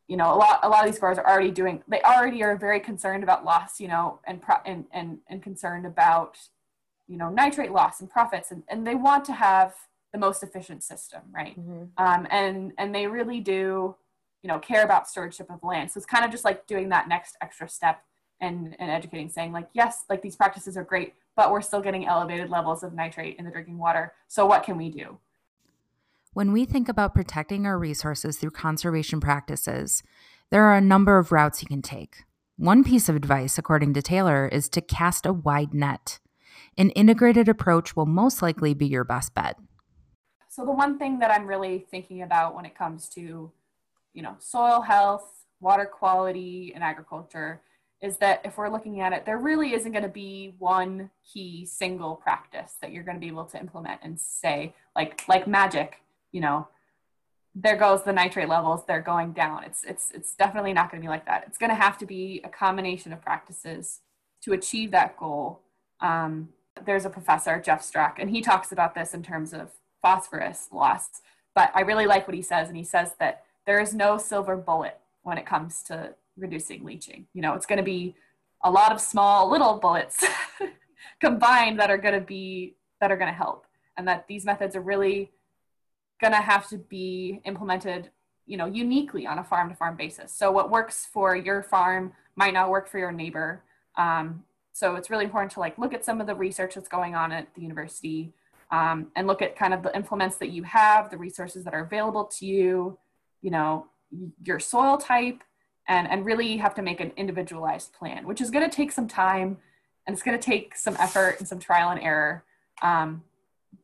you 0.08 0.16
know 0.16 0.32
a 0.32 0.36
lot 0.36 0.60
a 0.62 0.68
lot 0.68 0.86
of 0.86 0.92
these 0.92 0.98
growers 0.98 1.18
are 1.18 1.26
already 1.26 1.50
doing 1.50 1.82
they 1.88 2.02
already 2.02 2.42
are 2.42 2.56
very 2.56 2.80
concerned 2.80 3.22
about 3.22 3.44
loss 3.44 3.80
you 3.80 3.88
know 3.88 4.20
and 4.24 4.42
pro, 4.42 4.56
and, 4.66 4.84
and 4.92 5.18
and 5.28 5.42
concerned 5.42 5.86
about 5.86 6.38
you 7.06 7.16
know 7.16 7.30
nitrate 7.30 7.72
loss 7.72 8.00
and 8.00 8.10
profits 8.10 8.50
and, 8.50 8.62
and 8.68 8.86
they 8.86 8.94
want 8.94 9.24
to 9.24 9.32
have 9.32 9.74
the 10.12 10.18
most 10.18 10.42
efficient 10.42 10.82
system 10.82 11.22
right 11.32 11.58
mm-hmm. 11.58 11.84
um, 11.96 12.26
and 12.30 12.72
and 12.78 12.94
they 12.94 13.06
really 13.06 13.40
do 13.40 13.96
you 14.44 14.48
know 14.48 14.60
care 14.60 14.84
about 14.84 15.08
stewardship 15.08 15.50
of 15.50 15.58
land 15.64 15.90
so 15.90 15.98
it's 15.98 16.06
kind 16.06 16.24
of 16.24 16.30
just 16.30 16.44
like 16.44 16.66
doing 16.68 16.90
that 16.90 17.08
next 17.08 17.36
extra 17.42 17.68
step 17.68 18.04
and 18.40 18.76
and 18.78 18.90
educating 18.90 19.28
saying 19.28 19.50
like 19.50 19.68
yes 19.72 20.04
like 20.08 20.22
these 20.22 20.36
practices 20.36 20.76
are 20.76 20.84
great 20.84 21.14
but 21.34 21.50
we're 21.50 21.60
still 21.60 21.80
getting 21.80 22.06
elevated 22.06 22.50
levels 22.50 22.84
of 22.84 22.92
nitrate 22.92 23.36
in 23.38 23.44
the 23.44 23.50
drinking 23.50 23.78
water 23.78 24.12
so 24.28 24.46
what 24.46 24.62
can 24.62 24.76
we 24.76 24.90
do 24.90 25.18
when 26.34 26.50
we 26.50 26.64
think 26.64 26.88
about 26.88 27.14
protecting 27.14 27.64
our 27.64 27.78
resources 27.78 28.38
through 28.38 28.50
conservation 28.50 29.20
practices, 29.20 30.02
there 30.50 30.64
are 30.64 30.76
a 30.76 30.80
number 30.80 31.16
of 31.16 31.30
routes 31.30 31.62
you 31.62 31.68
can 31.68 31.80
take. 31.80 32.24
One 32.56 32.82
piece 32.82 33.08
of 33.08 33.14
advice, 33.14 33.56
according 33.56 33.94
to 33.94 34.02
Taylor, 34.02 34.48
is 34.48 34.68
to 34.70 34.80
cast 34.80 35.26
a 35.26 35.32
wide 35.32 35.72
net. 35.72 36.18
An 36.76 36.90
integrated 36.90 37.48
approach 37.48 37.94
will 37.94 38.06
most 38.06 38.42
likely 38.42 38.74
be 38.74 38.84
your 38.84 39.04
best 39.04 39.32
bet. 39.32 39.56
So 40.48 40.64
the 40.64 40.72
one 40.72 40.98
thing 40.98 41.20
that 41.20 41.30
I'm 41.30 41.46
really 41.46 41.86
thinking 41.88 42.22
about 42.22 42.56
when 42.56 42.64
it 42.64 42.76
comes 42.76 43.08
to, 43.10 43.52
you 44.14 44.22
know, 44.22 44.36
soil 44.38 44.80
health, 44.80 45.28
water 45.60 45.84
quality, 45.84 46.72
and 46.74 46.82
agriculture 46.82 47.60
is 48.00 48.16
that 48.18 48.40
if 48.44 48.56
we're 48.58 48.68
looking 48.68 49.00
at 49.00 49.12
it, 49.12 49.24
there 49.24 49.38
really 49.38 49.72
isn't 49.74 49.92
going 49.92 50.02
to 50.02 50.08
be 50.10 50.54
one 50.58 51.10
key 51.32 51.66
single 51.66 52.16
practice 52.16 52.76
that 52.80 52.92
you're 52.92 53.04
going 53.04 53.16
to 53.16 53.20
be 53.20 53.28
able 53.28 53.44
to 53.44 53.58
implement 53.58 54.00
and 54.02 54.18
say 54.18 54.74
like 54.94 55.22
like 55.28 55.46
magic 55.46 56.00
you 56.34 56.40
know, 56.40 56.66
there 57.54 57.76
goes 57.76 58.02
the 58.02 58.12
nitrate 58.12 58.48
levels, 58.48 58.82
they're 58.86 59.00
going 59.00 59.32
down. 59.32 59.62
It's, 59.62 59.84
it's, 59.84 60.10
it's 60.12 60.34
definitely 60.34 60.72
not 60.72 60.90
going 60.90 61.00
to 61.00 61.06
be 61.06 61.08
like 61.08 61.24
that. 61.26 61.44
It's 61.46 61.56
going 61.56 61.70
to 61.70 61.76
have 61.76 61.96
to 61.98 62.06
be 62.06 62.42
a 62.42 62.48
combination 62.48 63.12
of 63.12 63.22
practices 63.22 64.00
to 64.42 64.52
achieve 64.52 64.90
that 64.90 65.16
goal. 65.16 65.60
Um, 66.00 66.48
there's 66.84 67.04
a 67.04 67.10
professor, 67.10 67.62
Jeff 67.64 67.82
Strock, 67.82 68.18
and 68.18 68.28
he 68.28 68.40
talks 68.40 68.72
about 68.72 68.96
this 68.96 69.14
in 69.14 69.22
terms 69.22 69.54
of 69.54 69.70
phosphorus 70.02 70.68
loss. 70.72 71.08
But 71.54 71.70
I 71.72 71.82
really 71.82 72.06
like 72.06 72.26
what 72.26 72.34
he 72.34 72.42
says, 72.42 72.66
and 72.66 72.76
he 72.76 72.82
says 72.82 73.12
that 73.20 73.43
there 73.66 73.80
is 73.80 73.94
no 73.94 74.18
silver 74.18 74.56
bullet 74.56 74.98
when 75.22 75.38
it 75.38 75.46
comes 75.46 75.82
to 75.84 76.14
reducing 76.36 76.84
leaching. 76.84 77.26
You 77.32 77.42
know, 77.42 77.54
it's 77.54 77.66
going 77.66 77.78
to 77.78 77.84
be 77.84 78.14
a 78.62 78.70
lot 78.70 78.92
of 78.92 79.00
small 79.00 79.50
little 79.50 79.78
bullets 79.78 80.24
combined 81.20 81.78
that 81.80 81.90
are 81.90 81.98
going 81.98 82.14
to 82.14 82.20
be 82.20 82.76
that 83.00 83.10
are 83.10 83.16
going 83.16 83.30
to 83.30 83.36
help, 83.36 83.66
and 83.96 84.08
that 84.08 84.26
these 84.28 84.44
methods 84.44 84.76
are 84.76 84.80
really 84.80 85.30
going 86.20 86.32
to 86.32 86.40
have 86.40 86.68
to 86.68 86.78
be 86.78 87.40
implemented 87.44 88.10
you 88.46 88.56
know 88.56 88.66
uniquely 88.66 89.26
on 89.26 89.38
a 89.38 89.44
farm 89.44 89.68
to 89.68 89.74
farm 89.74 89.96
basis 89.96 90.32
so 90.32 90.50
what 90.50 90.70
works 90.70 91.06
for 91.10 91.34
your 91.34 91.62
farm 91.62 92.12
might 92.36 92.52
not 92.52 92.70
work 92.70 92.88
for 92.88 92.98
your 92.98 93.12
neighbor 93.12 93.62
um, 93.96 94.44
so 94.72 94.96
it's 94.96 95.10
really 95.10 95.24
important 95.24 95.52
to 95.52 95.60
like 95.60 95.78
look 95.78 95.94
at 95.94 96.04
some 96.04 96.20
of 96.20 96.26
the 96.26 96.34
research 96.34 96.74
that's 96.74 96.88
going 96.88 97.14
on 97.14 97.32
at 97.32 97.52
the 97.54 97.62
university 97.62 98.32
um, 98.70 99.08
and 99.16 99.26
look 99.26 99.40
at 99.40 99.56
kind 99.56 99.72
of 99.72 99.82
the 99.82 99.94
implements 99.94 100.36
that 100.36 100.50
you 100.50 100.62
have 100.62 101.10
the 101.10 101.16
resources 101.16 101.64
that 101.64 101.74
are 101.74 101.84
available 101.84 102.24
to 102.24 102.46
you 102.46 102.98
you 103.44 103.50
know 103.50 103.86
your 104.42 104.58
soil 104.58 104.96
type 104.96 105.42
and 105.86 106.08
and 106.08 106.24
really 106.24 106.56
have 106.56 106.74
to 106.74 106.82
make 106.82 107.00
an 107.00 107.12
individualized 107.16 107.92
plan 107.92 108.26
which 108.26 108.40
is 108.40 108.50
going 108.50 108.68
to 108.68 108.74
take 108.74 108.90
some 108.90 109.06
time 109.06 109.58
and 110.06 110.14
it's 110.14 110.22
going 110.22 110.38
to 110.38 110.44
take 110.44 110.76
some 110.76 110.96
effort 110.98 111.36
and 111.38 111.48
some 111.48 111.58
trial 111.58 111.90
and 111.90 112.00
error. 112.00 112.44
Um, 112.82 113.22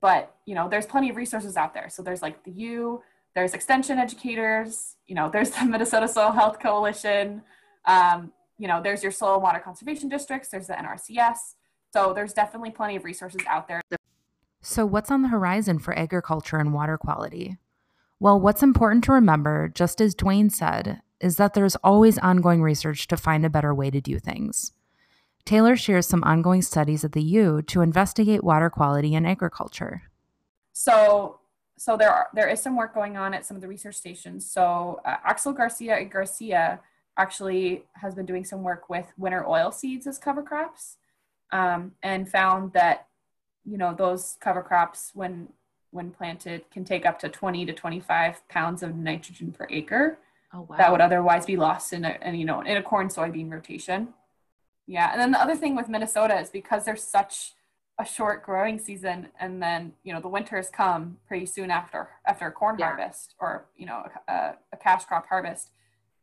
but 0.00 0.34
you 0.46 0.54
know 0.54 0.68
there's 0.68 0.86
plenty 0.86 1.10
of 1.10 1.16
resources 1.16 1.56
out 1.56 1.74
there. 1.74 1.88
So 1.88 2.02
there's 2.02 2.22
like 2.22 2.42
the 2.44 2.52
u 2.52 3.02
there's 3.34 3.54
extension 3.54 3.98
educators 3.98 4.96
you 5.06 5.14
know 5.14 5.30
there's 5.30 5.50
the 5.50 5.64
minnesota 5.72 6.08
soil 6.08 6.32
health 6.32 6.58
coalition 6.58 7.42
um, 7.84 8.32
you 8.58 8.66
know 8.66 8.82
there's 8.82 9.04
your 9.04 9.12
soil 9.12 9.34
and 9.34 9.42
water 9.42 9.60
conservation 9.60 10.08
districts 10.08 10.48
there's 10.48 10.66
the 10.66 10.72
nrcs 10.72 11.54
so 11.92 12.12
there's 12.14 12.32
definitely 12.32 12.70
plenty 12.70 12.96
of 12.96 13.04
resources 13.04 13.40
out 13.48 13.68
there. 13.68 13.80
So 14.62 14.84
what's 14.86 15.10
on 15.10 15.22
the 15.22 15.28
horizon 15.28 15.78
for 15.78 15.98
agriculture 15.98 16.58
and 16.58 16.72
water 16.72 16.98
quality 16.98 17.56
well 18.20 18.38
what's 18.38 18.62
important 18.62 19.02
to 19.02 19.12
remember 19.12 19.68
just 19.74 20.00
as 20.00 20.14
dwayne 20.14 20.52
said 20.52 21.00
is 21.20 21.36
that 21.36 21.54
there's 21.54 21.76
always 21.76 22.16
ongoing 22.18 22.62
research 22.62 23.08
to 23.08 23.16
find 23.16 23.44
a 23.44 23.50
better 23.50 23.74
way 23.74 23.90
to 23.90 24.00
do 24.00 24.18
things 24.18 24.72
Taylor 25.44 25.76
shares 25.76 26.06
some 26.06 26.22
ongoing 26.24 26.62
studies 26.62 27.04
at 27.04 27.12
the 27.12 27.22
U 27.22 27.62
to 27.62 27.80
investigate 27.80 28.44
water 28.44 28.70
quality 28.70 29.14
in 29.14 29.26
agriculture. 29.26 30.02
So, 30.72 31.40
so 31.76 31.96
there 31.96 32.10
are 32.10 32.28
there 32.34 32.48
is 32.48 32.60
some 32.60 32.76
work 32.76 32.94
going 32.94 33.16
on 33.16 33.34
at 33.34 33.44
some 33.44 33.56
of 33.56 33.60
the 33.60 33.68
research 33.68 33.96
stations. 33.96 34.50
So, 34.50 35.00
uh, 35.04 35.16
Axel 35.24 35.52
Garcia 35.52 36.04
Garcia 36.04 36.80
actually 37.16 37.84
has 37.94 38.14
been 38.14 38.26
doing 38.26 38.44
some 38.44 38.62
work 38.62 38.88
with 38.88 39.06
winter 39.16 39.46
oil 39.46 39.72
seeds 39.72 40.06
as 40.06 40.18
cover 40.18 40.42
crops, 40.42 40.98
um, 41.52 41.92
and 42.02 42.28
found 42.28 42.72
that 42.74 43.08
you 43.64 43.78
know 43.78 43.94
those 43.94 44.36
cover 44.40 44.62
crops 44.62 45.10
when 45.14 45.48
when 45.90 46.10
planted 46.10 46.64
can 46.70 46.84
take 46.84 47.04
up 47.04 47.18
to 47.18 47.28
20 47.28 47.66
to 47.66 47.72
25 47.72 48.48
pounds 48.48 48.82
of 48.82 48.94
nitrogen 48.94 49.52
per 49.52 49.66
acre 49.70 50.18
oh, 50.54 50.66
wow. 50.68 50.76
that 50.76 50.90
would 50.92 51.00
otherwise 51.00 51.46
be 51.46 51.56
lost 51.56 51.92
in 51.92 52.04
a, 52.04 52.16
in, 52.22 52.34
you 52.34 52.44
know 52.44 52.60
in 52.60 52.76
a 52.76 52.82
corn 52.82 53.08
soybean 53.08 53.50
rotation 53.50 54.08
yeah, 54.90 55.12
and 55.12 55.20
then 55.20 55.30
the 55.30 55.40
other 55.40 55.54
thing 55.54 55.76
with 55.76 55.88
Minnesota 55.88 56.36
is 56.40 56.50
because 56.50 56.84
there's 56.84 57.04
such 57.04 57.52
a 58.00 58.04
short 58.04 58.42
growing 58.42 58.80
season, 58.80 59.28
and 59.38 59.62
then 59.62 59.92
you 60.02 60.12
know 60.12 60.20
the 60.20 60.26
winters 60.26 60.68
come 60.68 61.18
pretty 61.28 61.46
soon 61.46 61.70
after 61.70 62.08
after 62.26 62.48
a 62.48 62.50
corn 62.50 62.74
yeah. 62.76 62.86
harvest 62.86 63.36
or 63.38 63.66
you 63.76 63.86
know 63.86 64.02
a, 64.26 64.54
a, 64.72 64.76
cash 64.76 65.04
crop 65.04 65.28
harvest. 65.28 65.70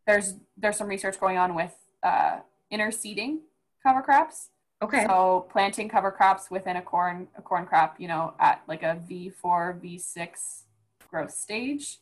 There's 0.05 0.33
there's 0.57 0.75
some 0.75 0.89
research 0.89 1.17
going 1.17 1.37
on 1.37 1.55
with 1.55 1.73
uh, 2.03 2.39
interseeding 2.69 3.37
cover 3.81 4.01
crops. 4.01 4.49
Okay. 4.81 5.05
So 5.07 5.47
planting 5.51 5.89
cover 5.89 6.11
crops 6.11 6.51
within 6.51 6.75
a 6.77 6.81
corn 6.81 7.27
a 7.37 7.41
corn 7.41 7.65
crop, 7.65 7.95
you 7.99 8.07
know, 8.07 8.33
at 8.39 8.61
like 8.67 8.83
a 8.83 9.01
V4 9.09 9.81
V6 9.81 10.61
growth 11.09 11.31
stage, 11.31 11.97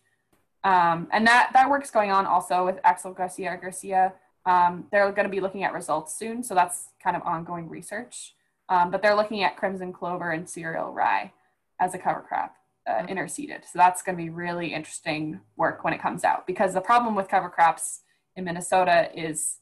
um, 0.64 1.08
and 1.12 1.26
that 1.26 1.52
that 1.54 1.70
work's 1.70 1.92
going 1.92 2.12
on 2.12 2.26
also 2.26 2.66
with 2.66 2.80
Axel 2.84 3.14
Garcia 3.14 3.58
Garcia 3.62 4.14
um, 4.46 4.86
they're 4.92 5.12
going 5.12 5.26
to 5.26 5.32
be 5.32 5.40
looking 5.40 5.64
at 5.64 5.74
results 5.74 6.16
soon, 6.16 6.44
so 6.44 6.54
that's 6.54 6.90
kind 7.04 7.16
of 7.16 7.24
ongoing 7.24 7.68
research. 7.68 8.36
Um, 8.70 8.92
but 8.92 9.02
they're 9.02 9.16
looking 9.16 9.44
at 9.44 9.58
crimson 9.58 9.94
clover 9.94 10.32
and 10.32 10.50
cereal 10.50 10.92
rye 10.92 11.34
as 11.80 11.94
a 11.94 12.00
cover 12.00 12.22
crop, 12.22 12.56
uh, 12.88 12.94
mm-hmm. 12.94 13.14
interseeded. 13.14 13.64
So 13.64 13.72
that's 13.76 14.02
going 14.02 14.18
to 14.18 14.24
be 14.24 14.30
really 14.30 14.74
interesting 14.74 15.42
work 15.56 15.84
when 15.84 15.94
it 15.94 16.02
comes 16.02 16.24
out 16.24 16.48
because 16.48 16.74
the 16.74 16.82
problem 16.82 17.16
with 17.16 17.28
cover 17.28 17.50
crops 17.50 18.02
in 18.36 18.44
Minnesota 18.44 19.10
is, 19.14 19.58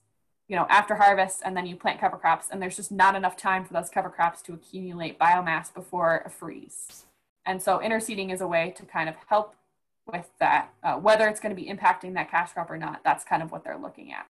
you 0.48 0.56
know, 0.56 0.66
after 0.70 0.96
harvest 0.96 1.42
and 1.46 1.56
then 1.56 1.66
you 1.66 1.76
plant 1.76 2.00
cover 2.00 2.18
crops 2.18 2.48
and 2.52 2.62
there's 2.62 2.76
just 2.76 2.92
not 2.92 3.16
enough 3.16 3.38
time 3.38 3.64
for 3.64 3.74
those 3.74 3.90
cover 3.90 4.10
crops 4.10 4.42
to 4.44 4.54
accumulate 4.54 5.18
biomass 5.18 5.74
before 5.74 6.22
a 6.26 6.30
freeze. 6.30 7.06
And 7.46 7.62
so 7.62 7.80
interseeding 7.80 8.32
is 8.34 8.42
a 8.42 8.48
way 8.48 8.74
to 8.78 8.84
kind 8.84 9.10
of 9.10 9.16
help 9.28 9.56
with 10.06 10.30
that, 10.40 10.70
uh, 10.84 10.96
whether 10.96 11.28
it's 11.28 11.40
going 11.40 11.56
to 11.56 11.62
be 11.62 11.70
impacting 11.70 12.14
that 12.16 12.30
cash 12.30 12.54
crop 12.54 12.70
or 12.70 12.78
not. 12.78 13.02
That's 13.04 13.24
kind 13.24 13.42
of 13.42 13.52
what 13.52 13.64
they're 13.64 13.78
looking 13.78 14.12
at. 14.12 14.26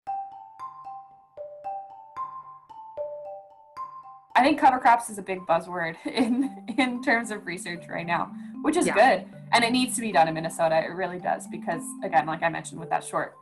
I 4.36 4.42
think 4.42 4.58
cover 4.58 4.78
crops 4.78 5.10
is 5.10 5.18
a 5.18 5.22
big 5.22 5.40
buzzword 5.40 5.96
in 6.06 6.64
in 6.78 7.02
terms 7.02 7.30
of 7.30 7.46
research 7.46 7.84
right 7.88 8.06
now, 8.06 8.32
which 8.62 8.76
is 8.76 8.86
yeah. 8.86 8.94
good, 8.94 9.26
and 9.52 9.64
it 9.64 9.70
needs 9.70 9.96
to 9.96 10.00
be 10.00 10.12
done 10.12 10.28
in 10.28 10.34
Minnesota. 10.34 10.82
It 10.82 10.92
really 10.94 11.18
does 11.18 11.46
because, 11.48 11.82
again, 12.02 12.26
like 12.26 12.42
I 12.42 12.48
mentioned, 12.48 12.80
with 12.80 12.90
that 12.90 13.04
short 13.04 13.36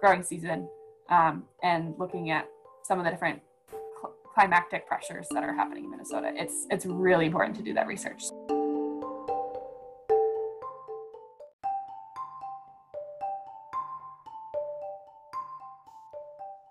growing 0.00 0.22
season, 0.22 0.68
um, 1.08 1.44
and 1.62 1.94
looking 1.98 2.30
at 2.30 2.48
some 2.82 2.98
of 2.98 3.04
the 3.04 3.10
different 3.10 3.40
cl- 3.70 4.14
climactic 4.34 4.86
pressures 4.86 5.26
that 5.30 5.42
are 5.42 5.54
happening 5.54 5.84
in 5.84 5.90
Minnesota, 5.90 6.32
it's 6.34 6.66
it's 6.70 6.86
really 6.86 7.26
important 7.26 7.56
to 7.56 7.62
do 7.62 7.74
that 7.74 7.86
research. 7.86 8.24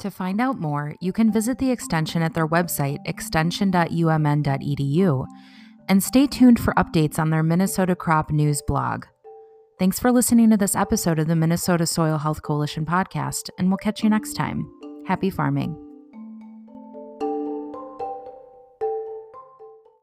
To 0.04 0.12
find 0.12 0.39
out 0.41 0.60
more, 0.60 0.96
you 1.00 1.13
can 1.13 1.32
visit 1.32 1.60
the 1.60 1.72
extension 1.72 2.22
at 2.22 2.34
their 2.34 2.46
website, 2.46 2.98
extension.umn.edu, 3.06 5.26
and 5.88 6.04
stay 6.04 6.28
tuned 6.28 6.60
for 6.60 6.74
updates 6.74 7.17
on 7.17 7.30
their 7.30 7.41
Minnesota 7.41 7.96
Crop 7.96 8.30
News 8.30 8.62
blog. 8.67 9.06
Thanks 9.79 9.99
for 9.99 10.12
listening 10.12 10.51
to 10.51 10.57
this 10.57 10.75
episode 10.75 11.17
of 11.17 11.27
the 11.27 11.36
Minnesota 11.36 11.88
Soil 11.88 12.19
Health 12.19 12.43
Coalition 12.43 12.86
podcast, 12.86 13.49
and 13.57 13.69
we'll 13.69 13.77
catch 13.77 14.03
you 14.03 14.09
next 14.09 14.33
time. 14.33 14.71
Happy 15.07 15.31
farming. 15.31 15.92